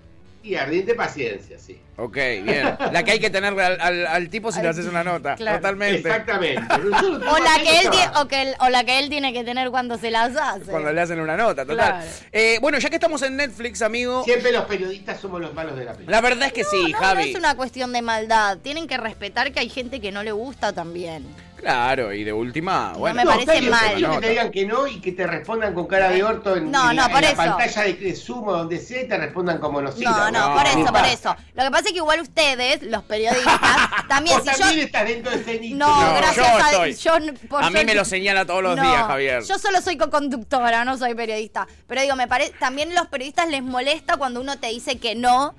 Y 0.44 0.56
ardiente 0.56 0.94
paciencia, 0.96 1.58
sí. 1.60 1.82
Ok, 1.98 2.16
bien. 2.16 2.78
La 2.94 3.04
que 3.04 3.12
hay 3.12 3.20
que 3.20 3.30
tener 3.30 3.60
al, 3.60 3.82
al- 3.82 4.08
al 4.08 4.30
tipo 4.30 4.52
si 4.52 4.62
le 4.62 4.70
haces 4.70 4.86
una 4.86 5.04
nota. 5.04 5.36
claro. 5.36 5.58
Totalmente. 5.58 5.98
Exactamente. 6.08 6.62
O 6.78 7.38
la, 7.40 7.56
que 7.64 7.80
él 7.80 7.82
que 7.84 7.88
tie- 7.90 7.92
trabajar. 7.92 8.24
o, 8.24 8.28
que 8.28 8.42
él- 8.44 8.56
o 8.60 8.70
la 8.70 8.84
que 8.86 9.00
él 9.00 9.10
tiene 9.10 9.34
que 9.34 9.44
tener 9.44 9.70
cuando 9.72 9.98
se 9.98 10.10
las 10.12 10.36
hace. 10.38 10.72
Cuando 10.72 10.94
le 10.94 11.02
hacen 11.02 11.20
una 11.20 11.36
nota, 11.36 11.66
total. 11.66 11.76
Claro. 11.76 12.08
Eh, 12.32 12.60
bueno, 12.62 12.78
ya 12.80 12.90
que 12.90 12.96
estamos 12.96 13.22
en 13.24 13.36
Netflix, 13.36 13.82
amigo. 13.82 14.24
Siempre 14.24 14.52
los 14.52 14.66
periodistas 14.66 15.20
somos 15.20 15.42
los 15.42 15.54
malos 15.54 15.76
de 15.76 15.86
la 15.86 15.94
película. 15.94 16.16
La 16.18 16.22
verdad 16.22 16.48
es 16.48 16.54
que 16.54 16.64
sí, 16.64 16.82
no, 16.84 16.90
no 16.90 16.98
Javi. 16.98 17.32
es 17.32 17.36
una 17.38 17.56
cuestión 17.56 17.92
de 17.92 18.02
maldad. 18.02 18.60
Tienen 18.60 18.88
que 18.88 18.98
respetar 18.98 19.52
que 19.52 19.60
hay 19.60 19.70
gente 19.70 20.00
que 20.00 20.12
no 20.12 20.24
le 20.24 20.32
gusta 20.32 20.72
también. 20.74 21.26
Claro, 21.60 22.14
y 22.14 22.24
de 22.24 22.32
última, 22.32 22.94
bueno. 22.94 23.16
me 23.16 23.24
No, 23.26 23.32
parece 23.32 23.58
está 23.58 23.60
bien, 23.60 23.72
mal. 24.02 24.16
que 24.16 24.22
te 24.22 24.30
digan 24.30 24.52
que 24.52 24.66
no 24.66 24.88
y 24.88 25.02
que 25.02 25.12
te 25.12 25.26
respondan 25.26 25.74
con 25.74 25.88
cara 25.88 26.10
de 26.10 26.24
orto 26.24 26.56
en, 26.56 26.72
No, 26.72 26.94
la, 26.94 27.08
por 27.10 27.18
en 27.18 27.22
la 27.24 27.28
eso. 27.30 27.36
pantalla 27.38 27.82
de, 27.82 27.94
de 27.94 28.16
Zoom 28.16 28.48
o 28.48 28.52
donde 28.54 28.78
sea 28.80 29.02
y 29.02 29.08
te 29.08 29.18
respondan 29.18 29.58
como 29.60 29.82
no 29.82 29.90
No, 29.98 30.32
no, 30.32 30.54
por 30.54 30.66
eso, 30.66 30.94
por 30.94 31.06
eso. 31.06 31.36
Lo 31.56 31.64
que 31.64 31.72
pasa 31.72 31.86
es 31.88 31.92
que 31.92 31.98
igual 31.98 32.22
ustedes, 32.22 32.84
los 32.84 33.04
periodistas, 33.04 33.50
también, 34.08 34.40
si 34.42 34.46
también 34.52 34.76
yo... 34.80 34.84
estás 34.86 35.08
dentro 35.08 35.32
de 35.32 35.38
ese 35.42 35.60
nicho. 35.60 35.78
No, 35.78 36.00
No, 36.02 36.16
gracias 36.18 36.36
yo 36.36 36.64
a 36.64 36.88
estoy. 36.88 36.94
yo 36.94 37.34
por 37.50 37.64
A 37.64 37.70
mí 37.72 37.84
me 37.84 37.96
lo 37.96 38.06
señala 38.06 38.46
todos 38.46 38.62
los 38.64 38.76
No, 38.78 38.84
días, 38.84 39.04
Javier. 39.08 39.44
Yo 39.44 39.58
solo 39.58 39.82
soy 39.82 39.98
co-conductora, 39.98 40.86
no 40.86 40.98
soy 40.98 41.16
periodista. 41.16 41.68
Pero 41.88 42.02
digo, 42.02 42.16
me 42.16 42.28
parece, 42.28 42.54
también 42.60 42.94
los 42.94 43.08
periodistas 43.08 43.50
les 43.50 43.64
molesta 43.64 44.18
cuando 44.18 44.42
uno 44.42 44.58
te 44.60 44.68
dice 44.68 45.00
que 45.00 45.16
no. 45.16 45.56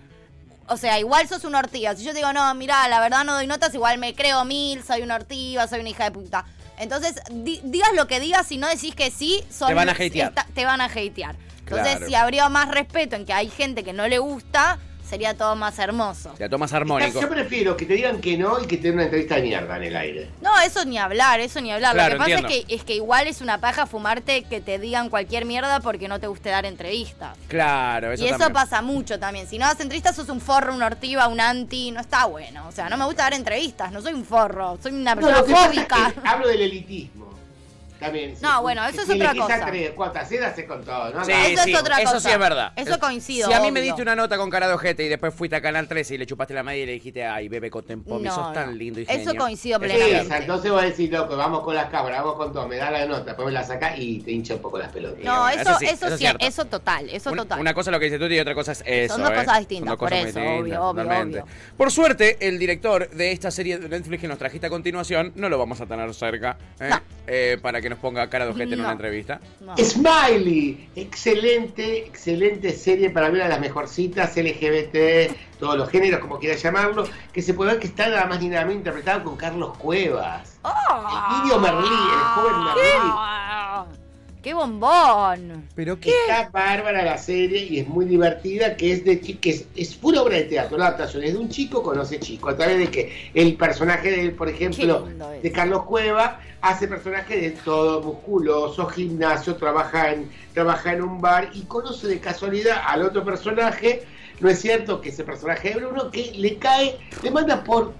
O 0.69 0.77
sea, 0.77 0.99
igual 0.99 1.27
sos 1.29 1.45
una 1.45 1.59
ortiga. 1.59 1.95
Si 1.97 2.05
yo 2.05 2.13
te 2.13 2.19
digo, 2.19 2.33
no, 2.33 2.55
mira, 2.55 2.87
la 2.89 3.01
verdad 3.01 3.25
no 3.25 3.35
doy 3.35 3.47
notas, 3.47 3.75
igual 3.75 3.99
me 3.99 4.15
creo 4.15 4.45
mil, 4.45 4.83
soy 4.85 5.03
una 5.03 5.15
ortiga, 5.17 5.67
soy 5.67 5.81
una 5.81 5.89
hija 5.89 6.05
de 6.05 6.11
puta. 6.11 6.45
Entonces, 6.79 7.17
di- 7.31 7.61
digas 7.65 7.91
lo 7.95 8.07
que 8.07 8.21
digas, 8.21 8.47
si 8.47 8.57
no 8.59 8.69
decís 8.69 8.95
que 8.95 9.11
sí, 9.11 9.43
son, 9.51 9.69
Te 9.69 9.75
van 9.75 9.89
a 9.89 9.93
hatear. 9.93 10.29
esta- 10.29 10.47
te 10.55 10.65
van 10.65 10.81
a 10.81 10.85
hatear. 10.85 11.37
Entonces, 11.61 11.97
Claro. 11.97 12.07
si 12.07 12.15
habría 12.15 12.49
más 12.49 12.69
respeto 12.69 13.17
en 13.17 13.27
que 13.27 13.33
hay 13.33 13.49
gente 13.51 13.83
que 13.85 13.93
no 13.93 14.07
le 14.09 14.19
gusta, 14.19 14.79
sería 15.09 15.35
todo 15.37 15.57
más 15.57 15.79
hermoso. 15.79 16.35
Ya 16.39 16.49
tomas 16.49 16.73
armónico. 16.73 17.21
Yo 17.21 17.29
prefiero 17.29 17.77
que 17.77 17.87
te 17.87 17.95
digan 17.95 18.21
que 18.21 18.37
no 18.37 18.63
y 18.63 18.67
que 18.67 18.77
te 18.77 18.85
den 18.85 18.95
una 18.95 19.05
entrevista 19.05 19.37
de 19.37 19.43
mierda 19.43 19.77
en 19.77 19.83
el 19.85 19.97
aire. 19.97 20.31
No, 20.41 20.51
eso 20.61 20.85
ni 20.85 20.99
hablar, 20.99 21.41
eso 21.41 21.61
ni 21.61 21.73
hablar. 21.73 21.95
Claro, 21.95 22.15
Lo 22.17 22.25
que 22.25 22.31
pasa 22.31 22.31
entiendo. 22.41 22.49
es 22.59 22.65
que, 22.67 22.75
es 22.77 22.85
que 22.85 22.95
igual 22.95 23.27
es 23.27 23.41
una 23.41 23.59
paja 23.59 23.87
fumarte 23.87 24.43
que 24.45 24.61
te 24.61 24.79
digan 24.79 25.09
cualquier 25.11 25.45
mierda 25.45 25.81
porque 25.81 26.09
no 26.09 26.21
te 26.21 26.27
guste 26.27 26.51
dar 26.51 26.67
entrevistas. 26.67 27.37
Claro, 27.49 28.13
eso 28.13 28.23
y 28.23 28.27
eso 28.27 28.39
también. 28.39 28.53
pasa 28.55 28.83
mucho 28.83 29.19
también. 29.19 29.47
Si 29.49 29.59
no 29.59 29.67
das 29.67 29.81
entrevistas, 29.81 30.17
sos 30.17 30.29
un 30.29 30.41
forro, 30.41 30.75
un 30.75 30.83
ortiva, 30.83 31.29
un 31.29 31.41
anti. 31.41 31.91
No 31.91 32.01
está 32.01 32.27
bueno. 32.27 32.67
O 32.69 32.73
sea, 32.73 32.89
no 32.89 32.97
me 32.97 33.05
gusta 33.07 33.23
dar 33.25 33.35
entrevistas. 33.35 33.91
No 33.93 34.01
soy 34.03 34.13
un 34.15 34.25
forro. 34.25 34.79
Soy 34.83 34.93
una 34.93 35.15
No, 35.15 35.21
persona 35.27 35.47
es 35.61 35.67
fóbica. 35.67 36.13
que 36.13 36.29
hablo 36.29 36.49
del 36.49 36.61
elitismo. 36.63 37.38
También. 37.99 38.35
No, 38.41 38.57
si- 38.57 38.63
bueno, 38.63 38.87
eso 38.87 39.01
es 39.03 39.07
si 39.09 39.13
otra 39.15 39.35
cosa. 39.35 39.67
tres, 39.67 39.91
cuotas, 39.93 40.31
hace 40.33 40.67
con 40.67 40.85
todo, 40.85 41.11
¿no? 41.13 41.25
Sí, 41.25 41.33
Eso 41.33 41.53
es 41.55 41.61
sí, 41.63 41.75
otra 41.75 41.97
eso 42.01 42.13
cosa. 42.15 42.29
sí 42.29 42.33
es 42.33 42.39
verdad. 42.39 42.73
Eso 42.77 42.93
Es- 42.93 42.99
coincido, 42.99 43.49
Si 43.49 43.55
a 43.55 43.61
mí 43.61 43.71
me 43.73 43.81
diste 43.81 44.03
una 44.03 44.15
nota 44.15 44.37
con 44.37 44.51
cara 44.51 44.69
de 44.69 44.75
ojete 44.75 45.05
y 45.05 45.09
después 45.09 45.35
fuiste 45.35 45.57
a 45.57 45.61
Canal 45.61 45.89
13 45.89 46.15
y 46.15 46.19
le 46.19 46.27
chupaste 46.27 46.55
la 46.55 46.63
media 46.63 46.83
y 46.85 46.87
le 46.87 46.93
dijiste, 46.93 47.25
ay, 47.25 47.49
bebé 47.49 47.71
Cotempomi, 47.71 48.25
No, 48.25 48.35
sos 48.35 48.53
tan 48.53 48.77
lindo 48.79 49.01
y 49.01 49.05
Eso 49.05 49.13
genio". 49.13 49.35
coincido 49.37 49.77
Eso 49.79 49.87
es 49.87 49.91
plenamente. 49.93 50.27
Esa, 50.27 50.39
entonces 50.39 50.71
vos 50.71 50.83
decís, 50.83 51.11
loco, 51.11 51.37
vamos 51.37 51.61
con 51.65 51.75
las 51.75 51.91
cámaras, 51.91 52.21
vamos 52.21 52.37
con 52.37 52.53
todo, 52.53 52.69
me 52.69 52.77
da 52.77 52.91
la 52.91 53.07
nota, 53.07 53.25
después 53.25 53.47
me 53.47 53.53
la 53.53 53.65
sacás 53.65 53.99
y 53.99 54.21
te 54.21 54.31
hincha 54.31 54.55
un 54.55 54.61
poco 54.63 54.79
las 54.79 54.93
pelotas. 54.93 55.25
No, 55.25 55.41
bueno, 55.43 55.61
eso, 55.61 55.71
eso 55.71 55.79
sí, 55.81 55.85
eso, 55.87 55.95
eso 55.95 56.07
es 56.07 56.13
sí, 56.13 56.19
cierto. 56.19 56.47
eso 56.47 56.65
total, 56.67 57.09
eso 57.11 57.31
Una- 57.33 57.43
total. 57.43 57.61
Una 57.61 57.75
cosa 57.75 57.91
es 57.91 57.93
lo 57.93 57.99
que 57.99 58.05
dices 58.07 58.21
tú 58.21 58.27
y 58.27 58.39
otra 58.39 58.55
cosa 58.55 58.73
es 58.73 58.85
eso. 58.87 59.19
dos 59.19 59.31
¿eh? 59.31 59.35
cosas 59.35 59.59
distintas, 59.59 59.89
dos 59.91 59.99
por 59.99 60.09
cosas 60.09 60.27
eso, 60.27 60.39
distintas, 60.39 60.79
obvio, 60.81 60.83
obvio. 61.25 61.45
Por 61.77 61.91
suerte, 61.91 62.37
el 62.41 62.59
director 62.59 63.09
de 63.11 63.33
esta 63.33 63.51
serie 63.51 63.79
de 63.79 63.89
Netflix 63.89 64.21
que 64.21 64.29
nos 64.29 64.39
trajiste 64.39 64.67
a 64.67 64.71
continuación 64.71 65.33
no 65.35 65.49
lo 65.49 65.59
vamos 65.59 65.81
a 65.81 65.87
tener 65.87 66.13
cerca 66.15 66.57
¿eh? 66.81 66.91
Eh, 67.27 67.59
para 67.61 67.81
que 67.81 67.88
nos 67.89 67.99
ponga 67.99 68.29
cara 68.31 68.45
de 68.45 68.51
ojete 68.53 68.75
en 68.75 68.79
No. 68.79 68.85
una 68.85 68.93
entrevista. 68.93 69.41
No. 69.61 69.75
Smiley, 69.77 70.89
excelente, 70.97 71.99
excelente 72.07 72.73
serie 72.73 73.11
para 73.11 73.31
ver 73.31 73.43
a 73.43 73.49
las 73.49 73.61
mejorcitas 73.61 74.37
LGBT, 74.37 75.33
todos 75.59 75.77
los 75.77 75.89
géneros, 75.91 76.21
como 76.21 76.39
quieras 76.39 76.63
llamarlo, 76.63 77.05
que 77.33 77.43
se 77.43 77.55
puede 77.55 77.73
ver 77.73 77.81
que 77.81 77.87
está 77.89 78.09
nada 78.09 78.27
más 78.27 78.41
ni 78.41 78.49
nada 78.49 78.63
menos 78.65 78.79
interpretado 78.79 79.25
con 79.25 79.37
Carlos 79.37 79.77
Cuevas. 79.79 80.59
¡Oh! 80.63 80.71
El 81.39 81.45
niño 81.45 81.59
Merlí, 81.59 81.87
el 81.87 82.25
joven 82.35 82.65
Merlí. 82.65 82.81
Ah, 82.95 83.48
¡Qué 84.49 84.55
bombón! 84.55 85.69
¿Pero 85.75 86.01
qué? 86.01 86.09
Está 86.09 86.49
bárbara 86.49 87.05
la 87.05 87.19
serie 87.19 87.67
y 87.69 87.81
es 87.81 87.87
muy 87.87 88.07
divertida, 88.07 88.79
que 88.79 88.93
es 88.93 89.05
de 89.05 89.21
que 89.21 89.51
es, 89.51 89.67
es 89.77 89.95
pura 89.95 90.23
obra 90.23 90.37
de 90.37 90.45
teatro, 90.45 90.79
la 90.79 90.87
adaptación. 90.87 91.23
Es 91.23 91.35
de 91.35 91.39
un 91.39 91.51
chico 91.51 91.83
conoce 91.83 92.19
chico, 92.19 92.49
a 92.49 92.57
través 92.57 92.79
de 92.79 92.91
que 92.91 93.31
el 93.35 93.57
personaje 93.57 94.11
de, 94.11 94.31
por 94.31 94.49
ejemplo, 94.49 95.07
de 95.43 95.53
Carlos 95.53 95.83
Cueva, 95.83 96.41
hace 96.63 96.89
personaje 96.89 97.39
de 97.39 97.51
todo 97.51 98.01
musculoso, 98.01 98.87
gimnasio, 98.87 99.55
trabaja 99.57 100.13
en, 100.13 100.31
trabaja 100.55 100.95
en 100.95 101.03
un 101.03 101.21
bar 101.21 101.51
y 101.53 101.65
conoce 101.65 102.07
de 102.07 102.19
casualidad 102.19 102.81
al 102.87 103.03
otro 103.03 103.27
personaje, 103.27 104.07
no 104.41 104.49
es 104.49 104.61
cierto 104.61 105.03
que 105.03 105.11
ese 105.11 105.25
personaje 105.25 105.75
de 105.75 105.81
Bruno, 105.81 106.11
que 106.11 106.33
le 106.35 106.57
cae, 106.57 106.97
le 107.23 107.31
manda 107.31 107.63
por 107.65 107.93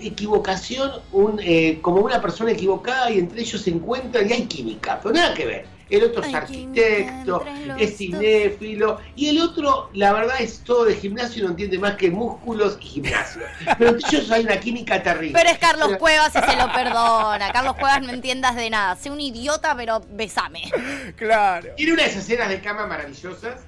equivocación 0.00 0.92
un, 1.12 1.40
eh, 1.42 1.78
como 1.80 2.00
una 2.00 2.20
persona 2.20 2.52
equivocada 2.52 3.10
y 3.10 3.18
entre 3.18 3.40
ellos 3.40 3.60
se 3.60 3.70
encuentran 3.70 4.28
y 4.28 4.32
hay 4.32 4.42
química, 4.46 5.00
pero 5.02 5.14
nada 5.14 5.34
que 5.34 5.46
ver. 5.46 5.74
El 5.90 6.02
otro 6.04 6.22
es 6.24 6.34
arquitecto, 6.34 7.44
es 7.78 7.96
cinéfilo 7.98 9.00
y 9.14 9.28
el 9.28 9.40
otro, 9.40 9.90
la 9.92 10.14
verdad, 10.14 10.40
es 10.40 10.60
todo 10.60 10.86
de 10.86 10.96
gimnasio 10.96 11.42
y 11.42 11.44
no 11.44 11.50
entiende 11.50 11.78
más 11.78 11.96
que 11.96 12.10
músculos 12.10 12.78
y 12.80 12.84
gimnasio. 12.86 13.42
Pero 13.78 13.90
entre 13.90 14.08
ellos 14.08 14.30
hay 14.30 14.44
una 14.44 14.58
química 14.58 15.02
terrible. 15.02 15.38
Pero 15.38 15.50
es 15.50 15.58
Carlos 15.58 15.88
Pero- 15.88 15.98
Cuevas 15.98 16.30
y 16.34 16.50
se 16.50 16.56
lo 16.56 16.72
perdona. 16.72 17.52
Carlos 17.52 17.74
Cuevas 17.74 18.00
no 18.02 18.12
entiendas 18.12 18.56
de 18.56 18.70
nada. 18.70 18.96
Sé 18.96 19.10
un 19.10 19.20
idiota, 19.20 19.76
pero 19.76 20.00
besame. 20.10 20.72
Claro. 21.16 21.68
Tiene 21.76 21.92
unas 21.92 22.16
escenas 22.16 22.48
de 22.48 22.60
cama 22.60 22.86
maravillosas, 22.86 23.60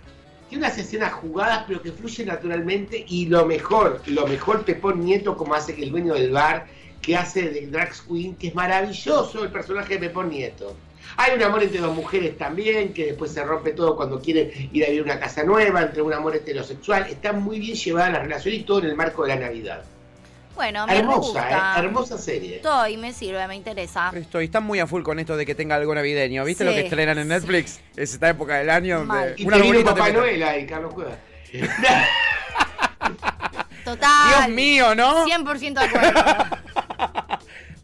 tiene 0.48 0.64
unas 0.64 0.78
escenas 0.78 1.12
jugadas 1.12 1.64
pero 1.66 1.82
que 1.82 1.92
fluyen 1.92 2.28
naturalmente 2.28 3.04
y 3.08 3.26
lo 3.26 3.46
mejor, 3.46 4.00
lo 4.06 4.26
mejor 4.26 4.64
Pepón 4.64 5.04
Nieto 5.04 5.36
como 5.36 5.54
hace 5.54 5.74
que 5.74 5.84
el 5.84 5.90
dueño 5.90 6.14
del 6.14 6.30
bar, 6.30 6.66
que 7.02 7.16
hace 7.16 7.50
de 7.50 7.66
Drag 7.66 7.92
Queen, 8.06 8.34
que 8.36 8.48
es 8.48 8.54
maravilloso 8.54 9.44
el 9.44 9.50
personaje 9.50 9.94
de 9.94 10.08
Pepón 10.08 10.30
Nieto. 10.30 10.76
Hay 11.18 11.34
un 11.36 11.42
amor 11.42 11.62
entre 11.62 11.80
dos 11.80 11.94
mujeres 11.94 12.36
también, 12.36 12.92
que 12.92 13.06
después 13.06 13.30
se 13.30 13.44
rompe 13.44 13.72
todo 13.72 13.96
cuando 13.96 14.20
quieren 14.20 14.50
ir 14.72 14.84
a 14.84 14.88
vivir 14.88 15.02
una 15.02 15.20
casa 15.20 15.44
nueva, 15.44 15.82
entre 15.82 16.02
un 16.02 16.12
amor 16.12 16.34
heterosexual. 16.34 17.06
Está 17.08 17.32
muy 17.32 17.60
bien 17.60 17.76
llevada 17.76 18.10
la 18.10 18.18
relación 18.20 18.54
y 18.54 18.64
todo 18.64 18.80
en 18.80 18.86
el 18.86 18.96
marco 18.96 19.22
de 19.22 19.28
la 19.28 19.36
Navidad. 19.36 19.84
Bueno, 20.56 20.86
me 20.86 20.98
Hermosa, 20.98 21.18
gusta. 21.18 21.74
¿eh? 21.76 21.78
hermosa 21.80 22.18
serie. 22.18 22.56
Estoy, 22.56 22.96
me 22.96 23.12
sirve, 23.12 23.46
me 23.46 23.54
interesa. 23.54 24.10
Estoy, 24.14 24.46
están 24.46 24.64
muy 24.64 24.80
a 24.80 24.86
full 24.86 25.02
con 25.02 25.18
esto 25.18 25.36
de 25.36 25.44
que 25.46 25.54
tenga 25.54 25.76
algo 25.76 25.94
navideño. 25.94 26.44
¿Viste 26.44 26.64
Sí, 26.64 26.70
lo 26.70 26.74
que 26.74 26.80
estrenan 26.84 27.18
en 27.18 27.28
Netflix? 27.28 27.80
Es 27.94 28.14
esta 28.14 28.30
época 28.30 28.56
del 28.56 28.70
año 28.70 29.04
donde. 29.04 29.34
Y 29.36 29.44
un 29.46 29.52
te 29.52 29.60
vino 29.60 29.84
Papá. 29.84 30.10
Noel 30.10 30.42
ahí, 30.42 30.66
Carlos 30.66 30.94
Cueva. 30.94 31.12
Total. 33.84 34.28
Dios 34.28 34.48
mío, 34.48 34.94
¿no? 34.94 35.26
100% 35.26 35.74
de 35.74 35.80
acuerdo. 35.84 36.55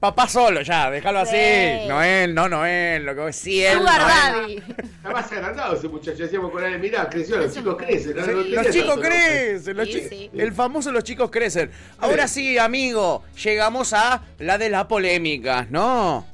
Papá 0.03 0.27
solo 0.27 0.63
ya, 0.63 0.91
déjalo 0.91 1.21
así. 1.21 1.37
Sí. 1.37 1.87
Noel, 1.87 2.35
no 2.35 2.49
Noel, 2.49 3.05
lo 3.05 3.15
que 3.15 3.29
es 3.29 3.37
sí, 3.37 3.63
él. 3.65 3.79
Sugar. 3.79 4.01
Daddy. 4.01 4.57
Está 4.57 5.11
más 5.13 5.31
agrandado 5.31 5.77
ese 5.77 5.87
muchacho. 5.87 6.25
Decíamos 6.25 6.51
con 6.51 6.65
él, 6.65 6.77
mirá, 6.81 7.09
creció, 7.09 7.37
los 7.37 7.55
chicos 7.55 7.77
crecen. 7.77 8.17
los 8.17 8.27
chicos 8.27 8.75
tanto, 8.75 8.97
¿no? 8.97 9.01
crecen, 9.01 9.77
los 9.77 9.87
Sí, 9.87 9.93
chi- 9.93 10.09
sí. 10.09 10.31
el 10.37 10.53
famoso 10.53 10.91
los 10.91 11.05
chicos 11.05 11.31
crecen. 11.31 11.71
Ahora 12.01 12.27
sí, 12.27 12.59
amigo, 12.59 13.23
llegamos 13.45 13.93
a 13.93 14.23
la 14.41 14.59
de 14.59 14.71
las 14.71 14.87
polémicas, 14.87 15.71
¿no? 15.71 16.27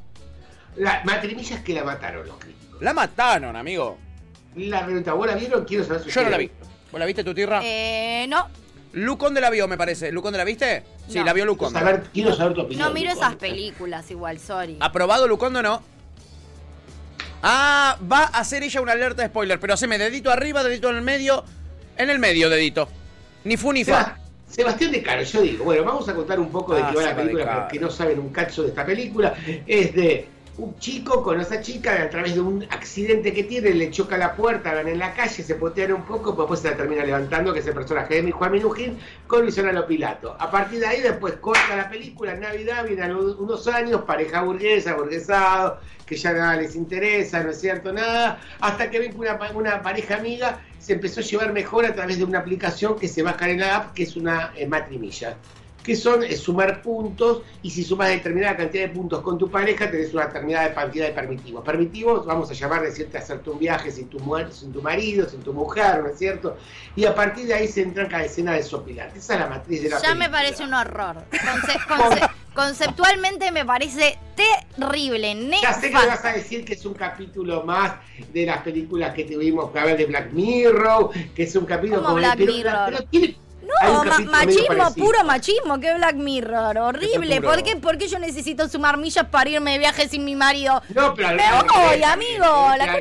La 0.77 1.03
matrimillas 1.05 1.61
que 1.61 1.75
la 1.75 1.85
mataron 1.85 2.27
los 2.27 2.39
críticos. 2.39 2.81
La 2.81 2.95
mataron, 2.95 3.55
amigo. 3.55 3.99
La 4.57 4.87
reventa, 4.87 5.13
¿vos 5.13 5.27
la 5.27 5.35
vieron? 5.35 5.67
Quiero 5.67 5.85
saber 5.85 6.05
si 6.05 6.11
Yo 6.11 6.23
no 6.23 6.31
la 6.31 6.39
vi. 6.39 6.51
¿Vos 6.91 6.99
la 6.99 7.05
viste, 7.05 7.23
tu 7.23 7.35
tierra? 7.35 7.61
Eh, 7.63 8.25
no, 8.31 8.49
Lucón 8.95 9.35
de 9.35 9.43
la 9.43 9.51
vio, 9.51 9.69
me 9.69 9.77
parece. 9.77 10.11
¿Lucón 10.11 10.33
de 10.33 10.39
la 10.39 10.45
viste? 10.45 10.85
Sí, 11.09 11.19
No. 11.19 11.25
la 11.25 11.33
vio 11.33 11.45
Quiero 11.57 11.71
saber, 11.71 12.03
quiero 12.13 12.35
saber 12.35 12.55
tu 12.55 12.61
opinión. 12.63 12.89
no 12.89 12.95
miro 12.95 13.11
Nico. 13.13 13.23
esas 13.25 13.37
películas 13.37 14.11
igual, 14.11 14.39
sorry. 14.39 14.77
¿Aprobado 14.81 15.27
Lucondo 15.27 15.61
o 15.61 15.63
no? 15.63 15.83
Ah, 17.43 17.97
va 18.11 18.25
a 18.25 18.41
hacer 18.41 18.63
ella 18.63 18.81
una 18.81 18.93
alerta 18.93 19.23
de 19.23 19.29
spoiler, 19.29 19.61
pero 19.61 19.75
haceme 19.75 19.97
dedito 19.99 20.31
arriba, 20.31 20.63
dedito 20.65 20.91
en 20.91 20.97
el 20.97 21.03
medio. 21.03 21.45
En 21.97 22.11
el 22.11 22.19
medio, 22.19 22.51
dedito. 22.51 22.89
Ni 23.45 23.57
fu 23.57 23.73
ni 23.73 23.85
fa. 23.85 23.93
Seba- 23.93 24.19
Sebastián 24.49 24.93
de 24.93 25.03
Caro, 25.03 25.23
yo 25.23 25.43
digo, 25.43 25.65
bueno, 25.65 25.85
vamos 25.85 26.09
a 26.09 26.15
contar 26.15 26.41
un 26.41 26.51
poco 26.51 26.75
de 26.75 26.83
Ah, 26.83 26.89
qué 26.91 26.97
va 26.97 27.03
la 27.03 27.09
Seba 27.11 27.15
de 27.21 27.23
película 27.23 27.45
Caro. 27.45 27.55
para 27.57 27.65
los 27.65 27.73
que 27.73 27.81
no 27.81 27.91
saben 27.91 28.19
un 28.19 28.29
cacho 28.31 28.63
de 28.63 28.69
esta 28.69 28.85
película. 28.87 29.35
Es 29.67 29.95
de 29.95 30.27
un 30.59 30.77
chico 30.79 31.23
con 31.23 31.41
esa 31.41 31.61
chica 31.61 32.03
a 32.03 32.11
través 32.11 32.35
de 32.35 32.41
un 32.41 32.65
accidente 32.71 33.33
que 33.33 33.45
tiene, 33.45 33.71
le 33.71 33.91
choca 33.91 34.19
la 34.19 34.35
puerta, 34.35 34.75
van 34.75 34.89
en 34.89 34.99
la 34.99 35.15
calle, 35.15 35.43
se 35.43 35.55
potean 35.55 35.93
un 35.93 36.03
poco, 36.03 36.33
pero 36.33 36.43
después 36.43 36.61
se 36.61 36.71
la 36.71 36.77
termina 36.77 37.05
levantando, 37.05 37.53
que 37.53 37.61
es 37.61 37.67
el 37.69 37.75
personaje 37.75 38.17
de 38.17 38.23
mi 38.23 38.33
Juan 38.33 38.51
Minujín, 38.51 38.99
con 39.29 39.45
Luciano 39.45 39.87
Pilato. 39.87 40.37
A 40.39 40.51
partir 40.51 40.81
de 40.81 40.87
ahí, 40.87 41.01
después 41.01 41.35
corta 41.35 41.77
la 41.77 41.89
película, 41.89 42.35
Navidad, 42.35 42.85
vienen 42.85 43.15
unos 43.15 43.69
años, 43.69 44.03
pareja 44.03 44.43
burguesa, 44.43 44.95
burguesado, 44.95 45.79
que 46.05 46.17
ya 46.17 46.33
nada 46.33 46.57
les 46.57 46.75
interesa, 46.75 47.43
no 47.45 47.51
es 47.51 47.61
cierto, 47.61 47.93
nada, 47.93 48.41
hasta 48.61 48.91
que 48.91 48.99
ven 48.99 49.15
una 49.55 49.83
pareja 49.83 50.17
amiga 50.17 50.61
se 50.81 50.95
empezó 50.95 51.21
a 51.21 51.23
llevar 51.23 51.53
mejor 51.53 51.87
a 51.87 51.95
través 51.95 52.19
de 52.19 52.25
una 52.25 52.41
aplicación 52.41 52.99
que 52.99 53.07
se 53.07 53.23
baja 53.23 53.49
en 53.49 53.61
la 53.61 53.77
app, 53.77 53.95
que 53.95 54.03
es 54.05 54.17
una 54.17 54.53
eh, 54.57 54.67
matrimilla 54.67 55.37
que 55.89 55.97
son 55.97 56.23
sumar 56.37 56.83
puntos 56.83 57.41
y 57.63 57.71
si 57.71 57.83
sumas 57.83 58.11
determinada 58.11 58.59
cantidad 58.59 58.83
de 58.89 58.91
puntos 58.91 59.23
con 59.23 59.39
tu 59.39 59.51
pareja 59.51 59.91
tenés 59.91 60.13
una 60.13 60.27
determinada 60.27 60.75
cantidad 60.75 61.07
de 61.07 61.13
permitivos. 61.15 61.65
Permitivos, 61.65 62.27
vamos 62.27 62.51
a 62.51 62.53
llamar 62.53 62.83
decirte 62.83 63.17
hacerte 63.17 63.49
un 63.49 63.59
viaje 63.59 63.91
sin 63.91 64.07
tu, 64.09 64.19
sin 64.51 64.71
tu 64.71 64.83
marido, 64.83 65.27
sin 65.27 65.41
tu 65.41 65.55
mujer, 65.55 66.03
¿no 66.03 66.11
es 66.11 66.19
cierto? 66.19 66.59
Y 66.95 67.07
a 67.07 67.15
partir 67.15 67.47
de 67.47 67.55
ahí 67.55 67.69
se 67.69 67.81
entra 67.81 68.07
cada 68.07 68.25
escena 68.25 68.53
de 68.53 68.63
sopilante. 68.65 69.19
Esa 69.19 69.33
es 69.33 69.41
la 69.41 69.47
matriz 69.47 69.83
de 69.83 69.89
la 69.89 69.99
Ya 70.03 70.15
me 70.15 70.29
parece 70.29 70.63
un 70.63 70.75
horror. 70.75 71.25
Conce- 71.31 71.81
conce- 71.89 72.31
conceptualmente 72.55 73.51
me 73.51 73.65
parece 73.65 74.19
terrible, 74.37 75.35
Ya 75.63 75.73
sé 75.73 75.89
que 75.89 75.95
vas 75.95 76.05
nefasto. 76.05 76.29
a 76.29 76.33
decir 76.33 76.67
que 76.67 76.75
es 76.75 76.85
un 76.85 76.93
capítulo 76.93 77.65
más 77.65 77.95
de 78.31 78.45
las 78.45 78.59
películas 78.59 79.15
que 79.15 79.25
tuvimos 79.25 79.71
que 79.71 79.81
ver 79.81 79.97
de 79.97 80.05
Black 80.05 80.33
Mirror, 80.33 81.11
que 81.35 81.45
es 81.45 81.57
un 81.57 81.65
capítulo 81.65 82.03
¿Cómo 82.03 82.09
como 82.09 82.19
Black 82.19 82.37
pero, 82.37 82.53
Mirror? 82.53 82.79
pero 82.91 83.05
tiene- 83.05 83.27
hay 83.27 83.33
un 83.33 83.48
No, 83.83 84.05
ma- 84.05 84.19
medio 84.19 84.31
machismo, 84.31 84.95
puro 84.95 85.25
machismo, 85.25 85.79
que 85.81 85.95
Black 85.95 86.17
Mirror, 86.17 86.79
horrible. 86.79 87.41
¿Por 87.41 87.63
qué, 87.63 87.77
¿Por 87.77 87.97
qué 87.99 88.09
yo 88.09 88.19
necesito 88.19 88.69
sumar 88.69 88.97
millas 88.97 89.27
para 89.27 89.49
irme 89.51 89.73
de 89.73 89.79
viaje 89.79 90.09
sin 90.09 90.25
mi 90.25 90.35
marido? 90.35 90.83
No, 90.95 91.15
pero 91.15 91.29
Me 91.31 91.43
voy, 91.63 92.03
amigo, 92.03 92.45
la 92.79 93.01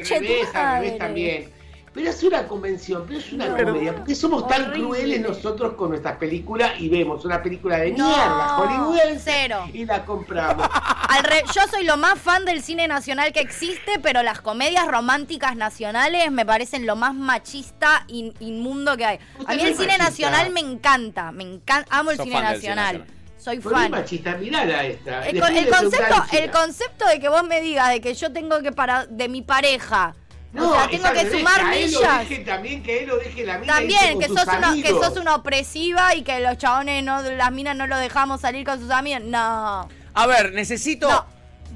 madre. 0.54 0.92
también. 0.92 1.58
Pero 1.94 2.12
es 2.12 2.22
una 2.24 2.48
convención, 2.48 3.06
pero 3.08 3.20
es 3.20 3.34
una 3.34 3.48
No, 3.48 3.58
comedia, 3.58 3.96
porque 3.96 4.14
somos 4.14 4.48
tan 4.48 4.72
crueles 4.72 5.20
nosotros 5.20 5.74
con 5.74 5.90
nuestras 5.90 6.18
películas 6.18 6.74
y 6.80 6.90
vemos 6.90 7.26
una 7.26 7.42
película 7.42 7.78
de 7.80 7.92
No, 7.94 8.06
mierda 8.08 8.50
hollywoodense 8.50 9.22
cero. 9.26 9.68
y 9.74 9.84
la 9.84 10.06
compramos. 10.06 10.68
Al 11.10 11.24
re- 11.24 11.44
yo 11.56 11.62
soy 11.70 11.84
lo 11.86 11.98
más 11.98 12.20
fan 12.20 12.46
del 12.46 12.62
cine 12.62 12.88
nacional 12.88 13.32
que 13.32 13.40
existe, 13.40 14.00
pero 14.02 14.24
las 14.24 14.42
comedias 14.42 14.86
románticas 14.88 15.56
nacionales 15.56 16.32
me 16.32 16.46
parecen 16.46 16.86
lo 16.86 16.96
más 16.96 17.14
machista, 17.14 18.04
in- 18.08 18.34
inmundo 18.40 18.98
que 18.98 19.06
hay. 19.06 19.20
Usted 19.40 19.54
A 19.54 19.56
mí 19.56 19.64
no 19.64 19.70
el 19.70 19.76
cine 19.76 19.88
machista. 19.98 20.04
nacional 20.10 20.50
me 20.52 20.60
encanta, 20.60 21.32
me 21.32 21.44
encanta, 21.44 21.88
amo 21.96 22.12
el 22.12 22.18
cine 22.20 22.42
nacional. 22.42 23.06
Soy 23.38 23.60
Por 23.60 23.72
fan. 23.74 23.92
machista, 23.92 24.36
mirala 24.36 24.84
esta. 24.86 25.26
El, 25.28 25.38
el 25.38 25.70
concepto, 25.70 26.26
el 26.34 26.52
concepto 26.52 27.08
de 27.08 27.20
que 27.20 27.30
vos 27.30 27.44
me 27.46 27.62
digas 27.62 27.90
de 27.90 28.02
que 28.02 28.14
yo 28.14 28.32
tengo 28.34 28.62
que 28.62 28.72
para 28.74 29.06
de 29.06 29.30
mi 29.30 29.42
pareja, 29.42 30.14
No, 30.52 30.72
o 30.72 30.74
sea, 30.74 30.88
tengo 30.90 31.04
que 31.14 31.24
revés, 31.24 31.32
sumar 31.40 31.62
lo 31.64 31.70
millas. 31.70 32.20
deje 32.30 32.40
también, 32.44 32.84
que 32.84 33.04
él 33.04 33.08
lo 33.10 33.18
deje 33.18 33.46
la 33.46 33.60
mina 33.60 33.74
También, 33.76 34.20
que 34.20 34.28
sos, 34.28 34.44
una, 34.44 34.60
que 34.60 34.66
amigos. 34.66 35.06
sos 35.06 35.18
una 35.18 35.36
opresiva 35.36 36.16
y 36.16 36.24
que 36.24 36.40
los 36.42 36.58
chabones, 36.58 37.04
no, 37.04 37.22
las 37.22 37.52
minas 37.52 37.76
no 37.78 37.88
lo 37.88 37.96
dejamos 37.98 38.42
salir 38.42 38.66
con 38.66 38.80
sus 38.80 38.90
amigas. 38.92 39.22
No. 39.22 39.88
A 40.18 40.26
ver, 40.28 40.54
necesito 40.54 41.08
No. 41.10 41.26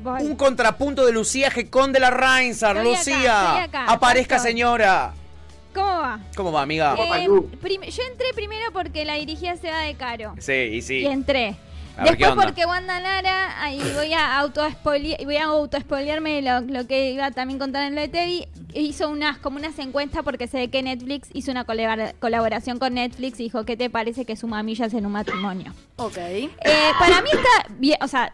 Voy. 0.03 0.23
un 0.23 0.35
contrapunto 0.35 1.05
de 1.05 1.11
Lucía 1.11 1.51
Gecón 1.51 1.91
de 1.93 1.99
la 1.99 2.09
Reinsar. 2.09 2.75
Estoy 2.77 2.91
Lucía, 2.91 3.63
acá, 3.63 3.85
aparezca, 3.85 4.37
estoy. 4.37 4.51
señora. 4.51 5.13
¿Cómo 5.75 5.87
va? 5.87 6.19
¿Cómo 6.35 6.51
va, 6.51 6.63
amiga? 6.63 6.95
Eh, 6.97 7.27
yo 7.27 8.03
entré 8.11 8.33
primero 8.33 8.71
porque 8.73 9.05
la 9.05 9.13
dirigía 9.15 9.55
Seba 9.57 9.79
de 9.81 9.93
Caro. 9.93 10.33
Sí, 10.39 10.53
y 10.53 10.81
sí. 10.81 10.95
Y 11.01 11.05
entré. 11.05 11.55
A 11.97 12.03
ver, 12.03 12.17
¿qué 12.17 12.25
Después 12.25 12.45
porque 12.47 12.65
Wanda 12.65 12.99
Nara, 12.99 13.61
ahí 13.61 13.79
voy 13.95 14.13
a 14.13 14.39
auto 14.39 14.61
voy 14.83 15.35
a 15.37 15.43
autospoilearme 15.45 16.41
lo, 16.41 16.61
lo 16.61 16.87
que 16.87 17.11
iba 17.11 17.25
a 17.27 17.31
también 17.31 17.59
contar 17.59 17.83
en 17.83 17.95
lo 17.95 18.01
de 18.01 18.07
Tevi, 18.07 18.47
hizo 18.73 19.09
unas 19.09 19.37
como 19.37 19.57
unas 19.57 19.77
encuestas 19.79 20.23
porque 20.23 20.47
sé 20.47 20.69
que 20.69 20.81
Netflix 20.81 21.29
hizo 21.33 21.51
una 21.51 21.65
colabora- 21.65 22.13
colaboración 22.19 22.79
con 22.79 22.93
Netflix 22.95 23.39
y 23.39 23.43
dijo, 23.43 23.65
¿qué 23.65 23.77
te 23.77 23.89
parece 23.89 24.25
que 24.25 24.35
suma 24.35 24.63
millas 24.63 24.93
en 24.93 25.05
un 25.05 25.11
matrimonio? 25.11 25.73
Ok. 25.97 26.17
Eh, 26.17 26.49
para 26.99 27.21
mí 27.21 27.29
está 27.31 27.73
bien, 27.77 27.97
o 28.01 28.07
sea, 28.07 28.33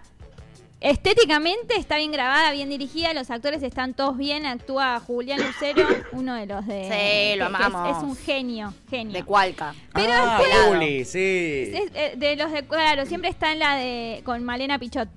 estéticamente 0.79 1.75
está 1.77 1.97
bien 1.97 2.11
grabada, 2.11 2.51
bien 2.51 2.69
dirigida, 2.69 3.13
los 3.13 3.29
actores 3.31 3.63
están 3.63 3.93
todos 3.93 4.17
bien, 4.17 4.45
actúa 4.45 4.99
Julián 4.99 5.39
Lucero, 5.45 5.87
uno 6.11 6.35
de 6.35 6.45
los 6.45 6.65
de... 6.67 6.83
Sí, 6.83 6.89
que- 6.89 7.35
lo 7.37 7.45
es- 7.47 7.55
amamos. 7.55 7.97
Es, 7.97 8.03
un 8.03 8.15
genio, 8.15 8.73
genio. 8.89 9.13
De 9.13 9.23
Cualca. 9.23 9.73
Pero 9.93 10.13
ah, 10.13 10.37
después- 10.39 10.65
Juli, 10.67 11.05
sí. 11.05 11.71
Es, 11.73 11.91
eh, 11.93 12.13
de 12.17 12.35
los 12.35 12.51
de, 12.51 12.63
claro, 12.65 13.05
siempre 13.05 13.29
está 13.29 13.51
en 13.51 13.59
la 13.59 13.75
de, 13.75 14.21
con 14.23 14.43
Malena 14.43 14.77
Pichot. 14.79 15.09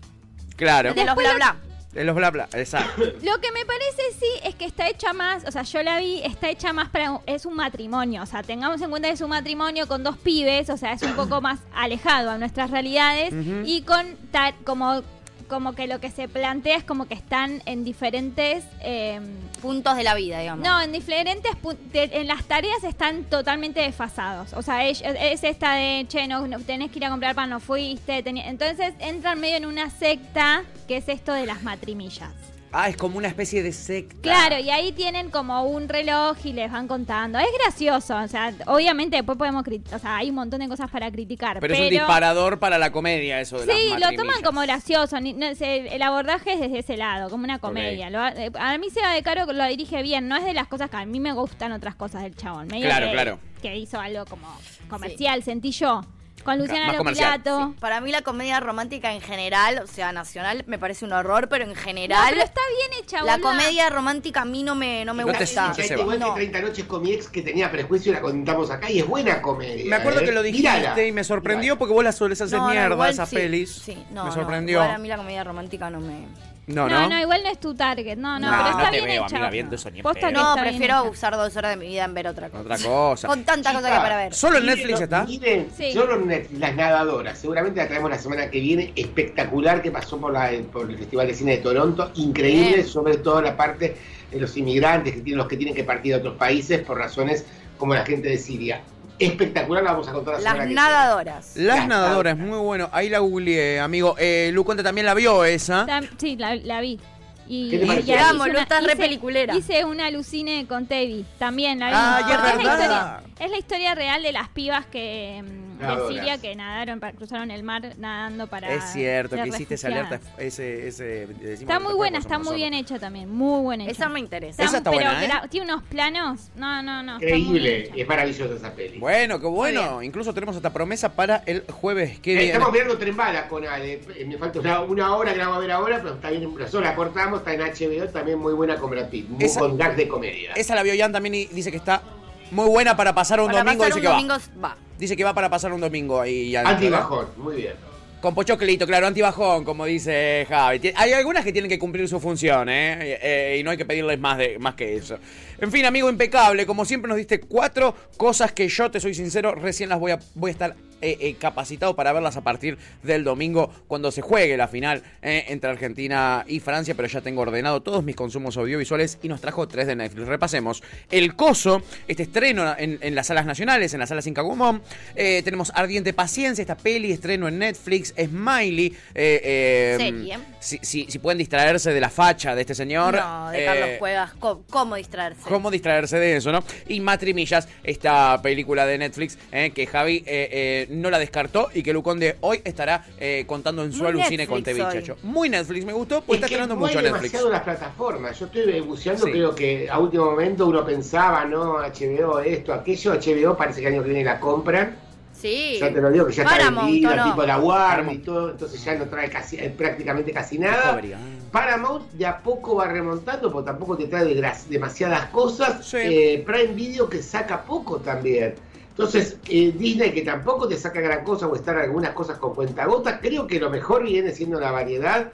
Claro. 0.57 0.95
De 0.95 1.05
los 1.05 1.15
bla 1.17 1.31
lo- 1.31 1.35
bla. 1.37 1.57
De 1.93 2.05
los 2.05 2.15
bla 2.15 2.31
bla, 2.31 2.49
exacto. 2.53 3.03
Lo 3.23 3.41
que 3.41 3.51
me 3.51 3.65
parece 3.67 4.03
sí 4.21 4.27
es 4.45 4.55
que 4.55 4.65
está 4.65 4.89
hecha 4.89 5.13
más, 5.13 5.45
o 5.45 5.51
sea, 5.51 5.63
yo 5.65 5.83
la 5.83 5.99
vi, 5.99 6.23
está 6.23 6.49
hecha 6.49 6.73
más 6.73 6.89
para, 6.89 7.21
es 7.27 7.45
un 7.47 7.55
matrimonio, 7.57 8.23
o 8.23 8.27
sea, 8.27 8.45
tengamos 8.45 8.81
en 8.81 8.91
cuenta 8.91 9.09
que 9.09 9.15
es 9.15 9.21
un 9.21 9.31
matrimonio 9.31 9.89
con 9.89 10.05
dos 10.05 10.17
pibes, 10.17 10.71
o 10.71 10.77
sea, 10.77 10.93
es 10.93 11.03
un 11.03 11.15
poco 11.17 11.41
más 11.41 11.59
alejado 11.75 12.31
a 12.31 12.39
nuestras 12.39 12.71
realidades 12.71 13.35
y 13.65 13.83
con 13.83 14.17
ta- 14.31 14.55
como 14.63 15.03
como 15.51 15.75
que 15.75 15.87
lo 15.87 16.01
que 16.01 16.11
se 16.11 16.29
plantea 16.29 16.79
es 16.79 16.85
como 16.85 17.07
que 17.07 17.15
están 17.15 17.63
en 17.67 17.85
diferentes... 17.85 18.65
eh, 18.81 19.21
Puntos 19.61 19.95
de 19.97 20.05
la 20.05 20.15
vida, 20.15 20.39
digamos. 20.39 20.65
no, 20.67 20.81
en 20.81 20.93
diferentes 20.93 21.53
en 21.93 22.27
las 22.27 22.45
tareas 22.45 22.83
están 22.83 23.25
totalmente 23.25 23.81
desfasados. 23.81 24.55
O 24.55 24.63
sea, 24.63 24.87
es, 24.89 25.03
es 25.05 25.45
esta 25.45 25.75
de, 25.75 26.07
che, 26.09 26.27
no, 26.27 26.47
no, 26.47 26.61
tenés 26.61 26.91
que 26.91 26.99
ir 26.99 27.05
a 27.05 27.11
comprar 27.11 27.35
pan, 27.35 27.51
no 27.51 27.61
fuiste. 27.61 28.23
Entonces 28.25 28.95
entran 29.01 29.39
medio 29.39 29.57
en 29.57 29.67
una 29.67 29.91
secta 29.91 30.63
que 30.89 30.97
es 30.97 31.09
esto 31.11 31.35
de 31.35 31.45
las 31.45 31.63
matrimillas. 31.63 32.33
Ah, 32.73 32.89
es 32.89 32.97
como 32.97 33.19
una 33.19 33.27
especie 33.27 33.65
de 33.65 33.73
secta. 33.73 34.21
Claro, 34.23 34.59
y 34.59 34.71
ahí 34.71 34.93
tienen 34.93 35.31
como 35.31 35.65
un 35.65 35.89
reloj 35.89 36.37
y 36.45 36.53
les 36.53 36.71
van 36.71 36.87
contando. 36.87 37.39
Es 37.41 37.49
gracioso, 37.65 38.17
o 38.17 38.29
sea, 38.29 38.55
obviamente 38.67 39.17
después 39.17 39.37
podemos 39.37 39.65
criticar, 39.65 39.97
o 39.97 39.99
sea, 39.99 40.17
hay 40.19 40.29
un 40.31 40.37
montón 40.37 40.61
de 40.61 40.69
cosas 40.69 40.89
para 40.89 41.11
criticar. 41.11 41.59
Pero, 41.59 41.73
Pero, 41.73 41.75
es 41.75 41.81
un 41.81 41.91
disparador 41.91 42.61
para 42.61 42.79
la 42.79 42.93
comedia 42.93 43.41
eso 43.41 43.59
de 43.59 43.67
las 43.67 43.77
Sí, 43.77 43.89
lo 43.99 44.13
toman 44.17 44.41
como 44.43 44.61
gracioso. 44.61 45.21
ni- 45.21 45.33
no 45.33 45.53
sé, 45.57 45.95
el 45.95 46.01
abordaje 46.03 46.53
es 46.53 46.61
desde 46.61 46.79
ese 46.79 46.97
lado, 46.97 47.29
como 47.29 47.43
una 47.43 47.59
comedia. 47.59 48.09
Lo- 48.09 48.25
eh, 48.29 48.53
a 48.57 48.79
mí 48.79 48.89
Seba 48.91 49.15
de 49.15 49.23
Caro 49.25 49.47
lo 49.53 49.67
dirige 49.67 50.03
bien. 50.05 50.29
No 50.29 50.37
es 50.37 50.45
de 50.45 50.55
las 50.55 50.69
cosas 50.69 50.91
que 50.91 50.97
a 50.97 51.05
mí 51.05 51.19
me 51.19 51.33
gustan 51.33 51.73
otras 51.73 51.97
cosas 51.97 52.23
del 52.23 52.37
chabón. 52.37 52.69
Medio 52.69 52.85
Claro, 52.87 53.07
que, 53.07 53.13
claro. 53.13 53.39
Que 53.61 53.77
hizo 53.79 53.99
algo 53.99 54.25
como 54.27 54.47
comercial, 54.89 55.43
sentí 55.43 55.73
yo. 55.73 56.03
Con 56.45 56.59
Luciana. 56.59 56.93
Lopilato. 56.95 57.75
Para 57.81 58.01
mí 58.01 58.11
la 58.13 58.23
comedia 58.23 58.61
romántica 58.61 59.13
en 59.13 59.21
general, 59.21 59.81
o 59.85 59.87
sea, 59.87 60.13
nacional, 60.13 60.65
me 60.67 60.79
parece 60.79 61.05
un 61.05 61.13
horror, 61.13 61.49
pero 61.49 61.65
en 61.65 61.71
No, 61.71 61.77
general... 61.77 62.27
pero 62.31 62.43
está 62.43 62.61
bien 62.79 63.03
hecha, 63.03 63.23
La 63.23 63.37
boluda. 63.37 63.51
comedia 63.51 63.91
romántica 63.91 64.43
a 64.43 64.45
mí 64.45 64.63
no 64.63 64.75
me, 64.75 65.05
no 65.05 65.13
me 65.15 65.25
No 65.25 65.33
te 65.33 65.39
gusta. 65.41 65.75
Seba. 65.75 66.01
igual 66.01 66.19
No. 66.19 66.35
que 66.35 66.41
30 66.41 66.61
noches 66.63 66.85
con 66.87 67.03
mi 67.03 67.13
ex 67.13 67.29
que 67.29 67.43
tenía 67.43 67.71
prejuicio 67.71 68.11
y 68.13 68.15
la 68.15 68.21
contamos 68.21 68.71
acá 68.71 68.91
y 68.91 69.01
es 69.01 69.07
buena 69.07 69.43
comedia. 69.43 69.85
Me 69.89 69.97
acuerdo 69.97 70.21
¿eh? 70.21 70.25
que 70.25 70.33
lo 70.33 70.43
dijiste 70.43 71.07
y 71.07 71.13
me 71.13 71.25
sorprendió 71.25 71.75
Mírala. 71.75 71.79
porque 71.79 71.95
vos 71.95 72.05
la 72.05 72.13
sueles 72.13 72.41
hacer 72.41 72.59
No, 72.59 72.65
no, 72.67 72.71
mierda 72.71 72.95
igual 72.95 73.11
esas 73.11 73.29
sí, 73.29 73.37
pelis. 73.37 73.71
Sí, 73.73 73.95
no, 74.11 74.25
me 74.25 74.31
no, 74.31 74.35
sorprendió. 74.35 74.79
igual 74.79 74.91
a 74.95 74.99
mí 74.99 75.09
la 75.09 75.17
comedia 75.17 75.45
romántica 75.45 75.91
no 75.91 76.01
me... 76.01 76.27
No, 76.75 76.89
No, 76.89 77.01
no. 77.01 77.09
no, 77.11 77.21
igual 77.21 77.43
no 77.43 77.51
es 77.51 77.59
tu 77.59 77.75
target. 77.75 78.17
No, 78.17 78.39
no, 78.39 78.47
No, 78.51 78.53
pero 78.53 78.63
no 78.63 78.79
está 78.79 78.91
te 78.91 78.97
bien 78.97 79.05
veo, 79.09 79.25
hecha. 79.27 79.37
amiga, 79.37 79.51
viendo 79.51 79.75
eso 79.77 79.91
ni 79.91 80.03
Posta 80.03 80.31
No, 80.31 80.51
está 80.51 80.63
prefiero 80.63 81.05
usar 81.05 81.37
dos 81.37 81.57
horas 81.57 81.71
de 81.73 81.77
mi 81.77 81.89
vida 81.89 82.05
en 82.05 82.15
ver 82.15 82.27
otra 82.29 82.49
cosa. 82.51 82.63
Otra 82.63 82.79
cosa. 82.79 83.29
Con 83.29 83.45
tanta 83.45 83.73
cosa 83.73 83.89
que 83.89 83.95
hay 83.95 84.01
para 84.01 84.17
ver. 84.17 84.35
¿Solo 84.35 84.59
en 84.59 84.63
Miren, 84.65 84.77
Netflix 84.79 85.01
está? 85.01 85.25
Miren, 85.25 85.69
Sí. 85.77 85.93
solo 85.93 86.15
en 86.17 86.27
Netflix, 86.27 86.61
Las 86.61 86.75
Nadadoras. 86.77 87.39
Seguramente 87.39 87.81
la 87.81 87.89
traemos 87.89 88.11
la 88.11 88.19
semana 88.19 88.51
que 88.51 88.61
viene. 88.61 88.93
Espectacular 88.97 89.83
que 89.83 89.91
pasó 89.91 90.19
por, 90.19 90.33
la, 90.33 90.51
por 90.73 90.89
el 90.91 90.97
Festival 90.99 91.27
de 91.27 91.35
Cine 91.35 91.53
de 91.53 91.59
Toronto. 91.59 92.11
Increíble, 92.15 92.75
Bien. 92.77 92.87
sobre 92.87 93.17
todo 93.19 93.41
la 93.43 93.57
parte 93.57 93.97
de 94.31 94.41
los 94.41 94.57
inmigrantes 94.57 95.15
que 95.15 95.21
tienen 95.21 95.39
los 95.39 95.49
que 95.49 95.57
tienen 95.57 95.75
que 95.75 95.85
partir 95.85 96.15
a 96.15 96.19
otros 96.19 96.37
países 96.37 96.81
por 96.83 96.97
razones 96.99 97.45
como 97.79 97.95
la 97.95 98.05
gente 98.05 98.29
de 98.29 98.39
Siria. 98.39 98.81
Espectacular, 99.21 99.83
la 99.85 99.93
vamos 99.93 100.09
a 100.09 100.13
contar 100.13 100.35
la 100.41 100.55
Las 100.55 100.67
que 100.67 100.75
nadadoras. 100.75 101.53
Las 101.57 101.77
Las 101.79 101.87
nadadoras, 101.89 102.37
muy 102.39 102.59
bueno. 102.59 102.89
Ahí 102.93 103.09
la 103.09 103.19
googleé, 103.19 103.79
amigo. 103.79 104.15
Eh, 104.19 104.51
Lu 104.53 104.65
Conte 104.65 104.83
también 104.83 105.07
la 105.07 105.15
vio 105.15 105.45
esa. 105.45 105.87
Tam- 105.87 106.09
Sí, 106.17 106.37
la, 106.37 106.57
la 106.57 106.81
vi. 106.81 106.99
Y, 107.47 107.69
¿Qué 107.71 107.79
te 107.81 107.85
y 107.87 107.91
hice 107.99 108.33
Lu, 108.33 108.43
una- 108.45 108.63
estás 108.63 108.85
re 108.85 108.97
peliculera. 108.97 109.55
Hice 109.57 109.85
una 109.85 110.07
alucine 110.07 110.67
con 110.67 110.87
Tevi, 110.87 111.25
también 111.39 111.81
la 111.81 111.87
vi. 111.89 111.93
Ah, 111.97 112.21
es 112.21 112.39
la 112.39 112.63
historia, 112.63 113.21
es 113.41 113.51
la 113.51 113.59
historia 113.59 113.95
real 113.95 114.23
de 114.23 114.33
las 114.33 114.49
pibas 114.49 114.87
que 114.87 115.43
mm, 115.45 115.70
de. 115.81 116.09
Siria 116.09 116.39
que 116.39 116.55
nadaron, 116.57 117.01
para- 117.01 117.13
cruzaron 117.17 117.51
el 117.51 117.63
mar 117.63 117.95
nadando 117.99 118.47
para. 118.47 118.73
Es 118.73 118.85
cierto 118.93 119.37
que 119.37 119.49
hiciste 119.49 119.75
esa 119.75 119.89
alerta. 119.89 120.21
Ese, 120.39 120.89
ese, 120.89 121.29
Está 121.53 121.79
muy 121.81 121.95
buena, 121.95 122.19
está 122.19 122.39
muy 122.39 122.57
bien 122.57 122.75
hecha 122.75 122.99
también, 122.99 123.31
muy 123.31 123.63
buena 123.63 123.85
hecha. 123.85 123.93
Esa 123.93 124.09
me 124.09 124.21
interesa. 124.21 124.63
Esa 124.63 124.79
está 124.79 124.91
pero 124.91 125.05
buena, 125.05 125.25
¿eh? 125.45 125.49
Tiene 125.51 125.73
unos 125.73 125.83
planos. 125.85 126.51
No, 126.57 126.83
no, 126.83 127.03
no. 127.03 127.15
Increíble, 127.17 127.91
es 127.95 128.07
maravillosa 128.09 128.55
esa 128.55 128.73
peli. 128.75 128.99
Bueno, 128.99 129.41
qué 129.41 129.47
bueno. 129.47 130.03
Incluso 130.03 130.33
tenemos 130.35 130.57
esta 130.57 130.73
promesa 130.73 131.11
para 131.15 131.43
el 131.47 131.65
jueves 131.71 132.19
que 132.21 132.33
Eh, 132.33 132.37
viene. 132.37 132.53
Estamos 132.53 132.73
mirando 132.73 132.99
Tren 132.99 133.17
Bala 133.17 133.49
con 133.49 133.67
Ale. 133.67 134.01
Eh, 134.17 134.25
Me 134.27 134.37
falta 134.39 134.61
una, 134.61 134.81
una 134.81 135.17
hora 135.17 135.33
que 135.33 135.39
la 135.39 135.45
vamos 135.47 135.59
a 135.59 135.61
ver 135.61 135.73
ahora, 135.73 135.99
pero 136.03 136.15
está 136.15 136.31
bien. 136.31 136.55
Nosotros 136.55 136.83
la 136.83 136.95
cortamos, 136.95 137.41
está 137.41 137.55
en 137.55 137.61
HBO, 137.61 138.09
también 138.09 138.39
muy 138.39 138.53
buena 138.53 138.77
con 138.77 138.91
Brad 138.91 139.09
Pitt. 139.09 139.29
Muy 139.29 139.45
Esa- 139.45 139.61
con 139.61 139.77
gags 139.77 139.97
de 139.97 140.09
comedia. 140.09 140.53
Esa 140.55 140.75
la 140.75 140.83
vio 140.83 140.93
Jan 140.97 141.13
también 141.13 141.35
y 141.35 141.47
dice 141.47 141.71
que 141.71 141.77
está 141.77 142.03
muy 142.51 142.69
buena 142.69 142.97
para 142.97 143.15
pasar 143.15 143.41
un 143.41 143.47
Para 143.47 143.59
domingo. 143.65 143.85
pasar 143.85 143.95
Dice 143.95 143.99
un 143.99 144.03
que 144.03 144.09
va. 144.09 144.37
domingo 144.37 144.61
va. 144.63 144.77
Dice 145.01 145.17
que 145.17 145.25
va 145.25 145.33
para 145.33 145.49
pasar 145.49 145.73
un 145.73 145.81
domingo 145.81 146.21
ahí. 146.21 146.55
Antibajón, 146.55 147.27
muy 147.39 147.57
bien. 147.57 147.73
Con 148.21 148.35
pochoclito, 148.35 148.87
claro, 148.87 149.07
antibajón, 149.07 149.65
como 149.65 149.87
dice 149.87 150.45
Javi. 150.47 150.93
Hay 150.95 151.13
algunas 151.15 151.43
que 151.43 151.53
tienen 151.53 151.71
que 151.71 151.79
cumplir 151.79 152.07
su 152.07 152.21
función, 152.21 152.69
¿eh? 152.69 153.19
Eh, 153.23 153.57
y 153.59 153.63
no 153.63 153.71
hay 153.71 153.79
que 153.79 153.87
pedirles 153.87 154.21
más, 154.21 154.37
de, 154.37 154.59
más 154.59 154.75
que 154.75 154.97
eso. 154.97 155.19
En 155.61 155.71
fin, 155.71 155.85
amigo 155.85 156.09
impecable, 156.09 156.65
como 156.67 156.85
siempre 156.85 157.09
nos 157.09 157.19
diste 157.19 157.41
cuatro 157.41 157.95
cosas 158.17 158.53
que 158.53 158.69
yo, 158.69 158.91
te 158.91 158.99
soy 159.01 159.15
sincero, 159.15 159.55
recién 159.55 159.89
las 159.91 159.99
voy 160.01 160.13
a, 160.13 160.19
voy 160.35 160.51
a 160.51 160.53
estar 160.53 160.75
eh, 161.03 161.17
eh, 161.21 161.35
capacitado 161.39 161.97
para 161.97 162.13
verlas 162.13 162.37
a 162.37 162.43
partir 162.43 162.77
del 163.03 163.25
domingo 163.25 163.71
cuando 163.89 164.11
se 164.11 164.21
juegue 164.21 164.55
la 164.59 164.69
final 164.69 165.03
eh, 165.23 165.47
entre 165.49 165.71
Argentina 165.71 166.45
y 166.47 166.61
Francia, 166.61 166.95
pero 166.95 167.09
ya 167.09 167.23
tengo 167.23 167.41
ordenado 167.41 167.81
todos 167.83 168.05
mis 168.05 168.15
consumos 168.17 168.57
audiovisuales 168.59 169.19
y 169.23 169.29
nos 169.29 169.41
trajo 169.41 169.67
tres 169.67 169.87
de 169.87 169.97
Netflix. 169.97 170.29
Repasemos. 170.29 170.83
El 171.11 171.37
Coso, 171.37 171.83
este 172.07 172.25
estreno 172.25 172.75
en, 172.77 172.99
en 173.01 173.15
las 173.15 173.29
salas 173.29 173.47
nacionales, 173.47 173.95
en 173.95 174.01
las 174.01 174.11
salas 174.11 174.27
Incagumón. 174.27 174.83
Eh, 175.17 175.41
tenemos 175.43 175.73
Ardiente 175.75 176.13
Paciencia, 176.13 176.61
esta 176.63 176.77
peli, 176.77 177.13
estreno 177.13 177.49
en 177.49 177.59
Netflix. 177.59 178.15
Smiley. 178.19 178.95
Eh, 179.15 179.41
eh, 179.43 179.95
Serie. 179.99 180.39
Si, 180.59 180.79
si- 180.83 181.07
si 181.11 181.19
pueden 181.19 181.39
distraerse 181.39 181.95
de 181.95 182.01
la 182.01 182.11
facha 182.11 182.55
de 182.55 182.61
este 182.61 182.75
señor. 182.75 183.15
No, 183.17 183.51
de 183.51 183.65
Carlos 183.65 183.89
Cuevas. 183.99 184.33
¿Cómo, 184.39 184.65
cómo 184.69 184.97
distraerse? 184.97 185.41
¿Cómo 185.51 185.69
distraerse 185.69 186.17
de 186.17 186.37
eso, 186.37 186.53
no? 186.53 186.63
Y 186.87 187.01
Matrimillas, 187.01 187.67
esta 187.83 188.41
película 188.41 188.87
de 188.87 188.99
Netflix 188.99 189.37
eh, 189.51 189.73
que 189.75 189.85
Javi 189.85 190.19
eh, 190.19 190.49
eh, 190.53 190.87
no 190.91 191.11
la 191.11 191.19
descartó 191.19 191.69
y 191.75 191.83
que 191.83 191.93
Luconde 191.93 192.37
hoy 192.41 192.61
estará 192.65 193.05
eh, 193.19 193.43
contando 193.49 193.83
en 193.83 193.93
su 193.93 194.05
Muy 194.05 194.09
alucine 194.13 194.47
con 194.47 194.59
Netflix 194.59 194.77
TV 194.79 194.89
hoy. 194.89 194.95
Chacho. 195.01 195.17
Muy 195.25 195.49
Netflix, 195.49 195.85
me 195.85 195.93
gustó, 195.93 196.21
porque 196.23 196.45
Es 196.45 196.51
está 196.53 196.63
hay 196.63 196.69
mucho 196.77 197.03
Netflix. 197.03 197.33
demasiado 197.33 197.51
las 197.51 197.63
plataformas. 197.63 198.39
Yo 198.39 198.47
estoy 198.47 198.81
buceando, 198.81 199.27
Sí. 199.27 199.33
creo 199.33 199.55
que 199.57 199.89
a 199.91 199.99
último 199.99 200.27
momento 200.27 200.67
uno 200.69 200.87
pensaba, 200.87 201.45
¿no? 201.45 201.79
HBO, 201.83 202.39
esto, 202.39 202.73
aquello. 202.73 203.15
HBO 203.15 203.57
parece 203.57 203.81
que 203.81 203.89
el 203.89 203.95
año 203.95 204.03
que 204.05 204.11
viene 204.11 204.25
la 204.25 204.39
compran. 204.39 205.10
Sí. 205.41 205.79
Ya 205.81 205.93
te 205.93 206.01
lo 206.01 206.11
digo, 206.11 206.27
que 206.27 206.33
ya 206.33 206.43
está 206.43 206.57
Paramount, 206.57 206.91
vendida, 206.91 207.13
¿o 207.13 207.17
no? 207.17 207.25
tipo 207.25 207.47
la 207.47 207.59
Warner 207.59 208.15
y 208.15 208.19
todo. 208.19 208.51
Entonces 208.51 208.85
ya 208.85 208.95
no 208.97 209.07
trae 209.07 209.31
casi, 209.31 209.57
eh, 209.57 209.73
prácticamente 209.77 210.33
casi 210.33 210.59
nada. 210.59 210.97
Discovery, 210.97 211.13
ah. 211.15 211.19
Paramount 211.51 212.11
de 212.13 212.27
a 212.27 212.39
poco 212.39 212.77
va 212.77 212.87
remontando, 212.87 213.51
porque 213.51 213.67
tampoco 213.67 213.97
te 213.97 214.07
trae 214.07 214.35
demasiadas 214.69 215.27
cosas. 215.27 215.87
Sí. 215.87 215.97
Eh, 215.99 216.45
Prime 216.47 216.75
Video 216.75 217.09
que 217.09 217.23
saca 217.23 217.63
poco 217.63 217.99
también. 217.99 218.55
Entonces, 218.91 219.39
eh, 219.49 219.73
Disney 219.75 220.13
que 220.13 220.23
tampoco 220.23 220.69
te 220.69 220.77
saca 220.77 221.01
gran 221.01 221.25
cosa 221.25 221.47
o 221.47 221.57
estar 221.57 221.79
algunas 221.79 222.11
cosas 222.11 222.37
con 222.37 222.55
cuentagotas, 222.55 223.19
creo 223.23 223.47
que 223.47 223.59
lo 223.59 223.71
mejor 223.71 224.05
viene 224.05 224.31
siendo 224.33 224.61
la 224.61 224.73
variedad. 224.73 225.33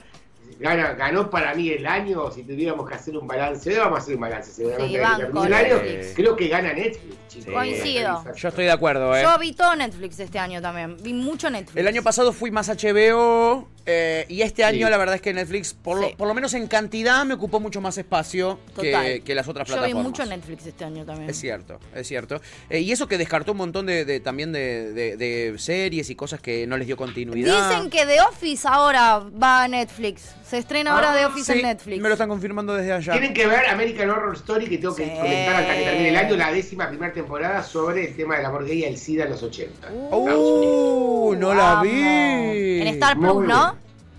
Gana, 0.59 0.93
ganó 0.93 1.29
para 1.29 1.53
mí 1.53 1.69
el 1.69 1.85
año, 1.85 2.31
si 2.31 2.43
tuviéramos 2.43 2.87
que 2.89 2.95
hacer 2.95 3.15
un 3.15 3.27
balance, 3.27 3.77
vamos 3.77 3.99
a 3.99 4.01
hacer 4.01 4.15
un 4.15 4.21
balance 4.21 4.51
seguramente 4.51 4.87
Sí, 4.87 4.93
de 4.93 4.99
que 4.99 5.05
banco, 5.05 5.17
termine 5.21 5.45
el 5.47 5.53
año, 5.53 5.75
Netflix. 5.83 6.13
creo 6.15 6.35
que 6.35 6.47
gana 6.47 6.73
Netflix, 6.73 7.15
chicos. 7.27 7.45
Sí. 7.45 7.51
Coincido. 7.51 8.23
Yo 8.35 8.47
estoy 8.49 8.65
de 8.65 8.71
acuerdo, 8.71 9.15
¿eh? 9.15 9.21
Yo 9.21 9.37
vi 9.37 9.53
todo 9.53 9.75
Netflix 9.75 10.19
este 10.19 10.39
año 10.39 10.61
también. 10.61 10.97
Vi 11.01 11.13
mucho 11.13 11.49
Netflix. 11.49 11.77
El 11.77 11.87
año 11.87 12.01
pasado 12.01 12.33
fui 12.33 12.49
más 12.49 12.69
HBO 12.69 13.67
eh, 13.87 14.25
y 14.29 14.41
este 14.43 14.63
año 14.63 14.85
Sí. 14.85 14.91
la 14.91 14.97
verdad 14.97 15.15
es 15.15 15.21
que 15.21 15.33
Netflix, 15.33 15.73
por, 15.73 15.99
lo, 15.99 16.15
por 16.17 16.27
lo 16.27 16.33
menos 16.33 16.53
en 16.53 16.67
cantidad, 16.67 17.25
me 17.25 17.33
ocupó 17.33 17.59
mucho 17.59 17.81
más 17.81 17.97
espacio 17.97 18.59
que, 18.79 19.23
las 19.33 19.47
otras 19.47 19.67
Yo 19.67 19.73
vi 19.75 19.79
plataformas. 19.79 20.03
mucho 20.03 20.25
Netflix 20.25 20.65
este 20.67 20.83
año 20.85 21.05
también. 21.05 21.29
Es 21.29 21.37
cierto, 21.39 21.79
es 21.95 22.07
cierto. 22.07 22.39
Eh, 22.69 22.81
y 22.81 22.91
eso 22.91 23.07
que 23.07 23.17
descartó 23.17 23.53
un 23.53 23.59
montón 23.59 23.85
de, 23.85 24.05
de- 24.05 24.19
también 24.19 24.51
de, 24.51 24.91
de- 24.93 25.17
de 25.17 25.55
series 25.57 26.09
y 26.09 26.15
cosas 26.15 26.41
que 26.41 26.67
no 26.67 26.77
les 26.77 26.85
dio 26.85 26.97
continuidad. 26.97 27.69
Dicen 27.69 27.89
que 27.89 28.05
The 28.05 28.21
Office 28.21 28.67
ahora 28.67 29.19
va 29.19 29.63
a 29.63 29.67
Netflix. 29.67 30.35
Se 30.47 30.57
estrena 30.57 30.93
ahora 30.93 31.11
Ah, 31.13 31.17
The 31.17 31.25
Office 31.25 31.51
Sí, 31.53 31.59
en 31.59 31.65
Netflix. 31.65 32.01
me 32.01 32.07
lo 32.09 32.13
están 32.15 32.29
confirmando 32.29 32.73
desde 32.73 32.93
allá. 32.93 33.11
Tienen 33.13 33.33
que 33.33 33.47
ver 33.47 33.65
American 33.67 34.09
Horror 34.09 34.35
Story, 34.35 34.67
que 34.67 34.77
tengo 34.77 34.95
que 34.95 35.05
Sí. 35.05 35.11
comentar 35.11 35.55
hasta 35.55 35.75
que 35.75 35.83
termine 35.83 36.09
el 36.09 36.15
año, 36.17 36.35
la 36.35 36.51
décima 36.51 36.87
primera 36.89 37.13
temporada 37.13 37.63
sobre 37.63 38.07
el 38.09 38.15
tema 38.15 38.37
del 38.37 38.45
amor 38.45 38.65
gay 38.65 38.79
y 38.79 38.83
el 38.85 38.97
SIDA 38.97 39.23
en 39.25 39.31
los 39.31 39.43
80. 39.43 39.89
¡Uh! 39.91 41.35
No 41.37 41.53
la 41.53 41.81
vi. 41.81 42.81
En 42.81 42.87
Star 42.87 43.17
Plus, 43.17 43.45
¿no? 43.45 43.76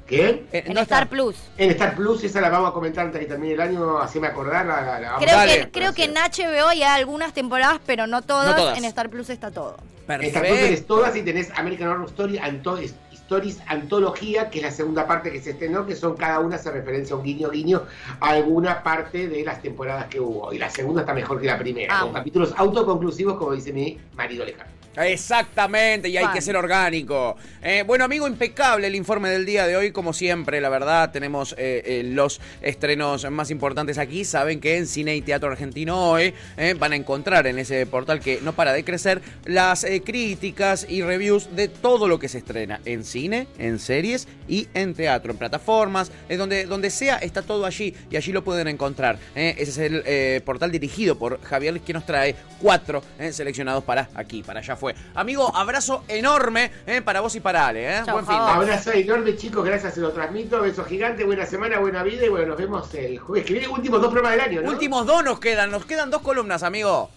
¿Qué? 0.08 0.46
Eh, 0.52 0.64
En 0.66 0.74
no 0.74 0.80
está. 0.80 0.96
Star 0.96 1.08
Plus. 1.08 1.36
En 1.58 1.70
Star 1.70 1.94
Plus, 1.94 2.24
esa 2.24 2.40
la 2.40 2.48
vamos 2.48 2.70
a 2.70 2.72
comentar 2.72 3.04
antes 3.06 3.20
de 3.20 3.26
que 3.26 3.30
termine 3.32 3.52
el 3.54 3.60
año, 3.60 3.98
haceme 3.98 4.26
acordar. 4.26 4.64
La, 4.66 4.80
la- 4.80 4.98
la 5.00 5.08
vamos 5.12 5.24
Creo 5.24 5.36
Dale. 5.36 5.60
que, 5.60 5.70
creo 5.70 5.92
que 5.94 6.04
en 6.04 6.14
HBO 6.14 6.66
hay 6.68 6.82
algunas 6.82 7.34
temporadas, 7.34 7.78
pero 7.86 8.06
no 8.06 8.22
todas. 8.22 8.46
No 8.48 8.56
todas. 8.56 8.78
En 8.78 8.84
Star 8.86 9.10
Plus 9.10 9.28
está 9.30 9.50
todo. 9.50 9.76
En 10.08 10.22
Star 10.22 10.46
Plus 10.46 10.58
tenés 10.58 10.86
todas 10.86 11.14
y 11.14 11.22
tenés 11.22 11.50
American 11.56 11.88
Horror 11.88 12.06
Story 12.06 12.38
Anto- 12.38 12.78
Stories 13.12 13.58
Antología, 13.66 14.48
que 14.48 14.60
es 14.60 14.64
la 14.64 14.70
segunda 14.70 15.06
parte 15.06 15.30
que 15.30 15.42
se 15.42 15.50
estrenó, 15.50 15.84
que 15.84 15.94
son 15.94 16.16
cada 16.16 16.40
una 16.40 16.56
hace 16.56 16.70
referencia 16.70 17.14
a 17.14 17.18
un 17.18 17.24
guiño 17.24 17.50
guiño 17.50 17.82
a 18.20 18.28
alguna 18.30 18.82
parte 18.82 19.28
de 19.28 19.44
las 19.44 19.60
temporadas 19.60 20.06
que 20.06 20.18
hubo. 20.18 20.50
Y 20.54 20.58
la 20.58 20.70
segunda 20.70 21.02
está 21.02 21.12
mejor 21.12 21.38
que 21.38 21.46
la 21.46 21.58
primera, 21.58 21.98
Ah. 21.98 22.00
con 22.04 22.14
capítulos 22.14 22.54
autoconclusivos, 22.56 23.36
como 23.36 23.52
dice 23.52 23.74
mi 23.74 23.98
marido 24.16 24.46
lejano. 24.46 24.70
Exactamente, 25.06 26.08
y 26.08 26.16
hay 26.16 26.24
Fan. 26.24 26.34
que 26.34 26.40
ser 26.40 26.56
orgánico. 26.56 27.36
Eh, 27.62 27.84
bueno, 27.86 28.04
amigo, 28.04 28.26
impecable 28.26 28.86
el 28.86 28.94
informe 28.94 29.30
del 29.30 29.46
día 29.46 29.66
de 29.66 29.76
hoy, 29.76 29.92
como 29.92 30.12
siempre, 30.12 30.60
la 30.60 30.68
verdad, 30.68 31.10
tenemos 31.10 31.54
eh, 31.58 31.82
eh, 31.84 32.02
los 32.04 32.40
estrenos 32.62 33.30
más 33.30 33.50
importantes 33.50 33.98
aquí. 33.98 34.24
Saben 34.24 34.60
que 34.60 34.76
en 34.78 34.86
Cine 34.86 35.14
y 35.16 35.22
Teatro 35.22 35.50
Argentino 35.50 36.10
hoy 36.10 36.34
van 36.78 36.92
a 36.92 36.96
encontrar 36.96 37.46
en 37.46 37.58
ese 37.58 37.86
portal 37.86 38.20
que 38.20 38.40
no 38.42 38.52
para 38.52 38.72
de 38.72 38.84
crecer 38.84 39.20
las 39.44 39.86
críticas 40.04 40.86
y 40.88 41.02
reviews 41.02 41.54
de 41.54 41.68
todo 41.68 42.08
lo 42.08 42.18
que 42.18 42.28
se 42.28 42.38
estrena 42.38 42.80
en 42.84 43.04
cine, 43.04 43.46
en 43.58 43.78
series 43.78 44.26
y 44.48 44.68
en 44.74 44.94
teatro, 44.94 45.32
en 45.32 45.38
plataformas, 45.38 46.10
donde, 46.28 46.66
donde 46.66 46.90
sea, 46.90 47.16
está 47.16 47.42
todo 47.42 47.64
allí 47.66 47.94
y 48.10 48.16
allí 48.16 48.32
lo 48.32 48.44
pueden 48.44 48.68
encontrar. 48.68 49.18
Ese 49.34 49.62
es 49.62 49.78
el 49.78 50.42
portal 50.42 50.70
dirigido 50.70 51.18
por 51.18 51.40
Javier 51.42 51.80
que 51.80 51.92
nos 51.92 52.06
trae 52.06 52.34
cuatro 52.60 53.02
seleccionados 53.30 53.84
para 53.84 54.08
aquí, 54.14 54.42
para 54.42 54.60
allá 54.60 54.76
fue. 54.92 55.02
Amigo, 55.14 55.54
abrazo 55.54 56.04
enorme 56.08 56.70
eh, 56.86 57.02
para 57.02 57.20
vos 57.20 57.34
y 57.34 57.40
para 57.40 57.66
Ale. 57.66 57.98
eh. 57.98 58.02
Chau, 58.04 58.14
Buen 58.14 58.26
fin. 58.26 58.36
Abrazo 58.36 58.92
enorme, 58.92 59.36
chicos, 59.36 59.64
gracias, 59.64 59.94
se 59.94 60.00
lo 60.00 60.12
transmito. 60.12 60.60
Beso 60.60 60.84
gigante, 60.84 61.24
buena 61.24 61.46
semana, 61.46 61.78
buena 61.78 62.02
vida 62.02 62.24
y 62.24 62.28
bueno, 62.28 62.48
nos 62.48 62.58
vemos 62.58 62.94
el 62.94 63.18
jueves 63.18 63.46
que 63.46 63.52
viene, 63.54 63.68
últimos 63.68 64.00
dos 64.00 64.10
programas 64.10 64.38
del 64.38 64.48
año, 64.48 64.62
¿no? 64.62 64.70
Últimos 64.70 65.06
dos 65.06 65.24
nos 65.24 65.40
quedan, 65.40 65.70
nos 65.70 65.84
quedan 65.84 66.10
dos 66.10 66.22
columnas, 66.22 66.62
amigo. 66.62 67.10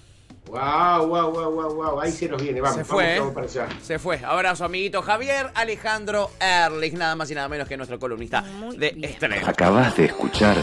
Wow, 0.47 1.07
wow, 1.07 1.31
wow, 1.31 1.51
wow, 1.51 1.75
wow, 1.75 2.01
ahí 2.01 2.11
se 2.11 2.27
nos 2.27 2.41
viene, 2.41 2.59
vamos, 2.59 2.77
Se 2.77 2.83
fue, 2.83 3.19
vamos, 3.19 3.33
vamos 3.35 3.51
para 3.51 3.65
allá. 3.65 3.75
Se 3.81 3.99
fue. 3.99 4.19
Abrazo, 4.25 4.65
amiguito 4.65 5.01
Javier 5.01 5.49
Alejandro 5.53 6.31
Erlich, 6.39 6.93
nada 6.93 7.15
más 7.15 7.31
y 7.31 7.35
nada 7.35 7.47
menos 7.47 7.67
que 7.67 7.77
nuestro 7.77 7.99
columnista 7.99 8.41
Muy 8.41 8.75
de 8.75 8.97
estreno. 9.01 9.47
Acabas 9.47 9.95
de 9.95 10.05
escuchar 10.05 10.57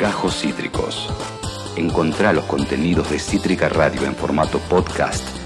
Gajos 0.00 0.40
Cítricos. 0.40 1.08
Encontrá 1.76 2.32
los 2.32 2.46
contenidos 2.46 3.10
de 3.10 3.18
Cítrica 3.18 3.68
Radio 3.68 4.04
en 4.06 4.16
formato 4.16 4.58
podcast 4.60 5.45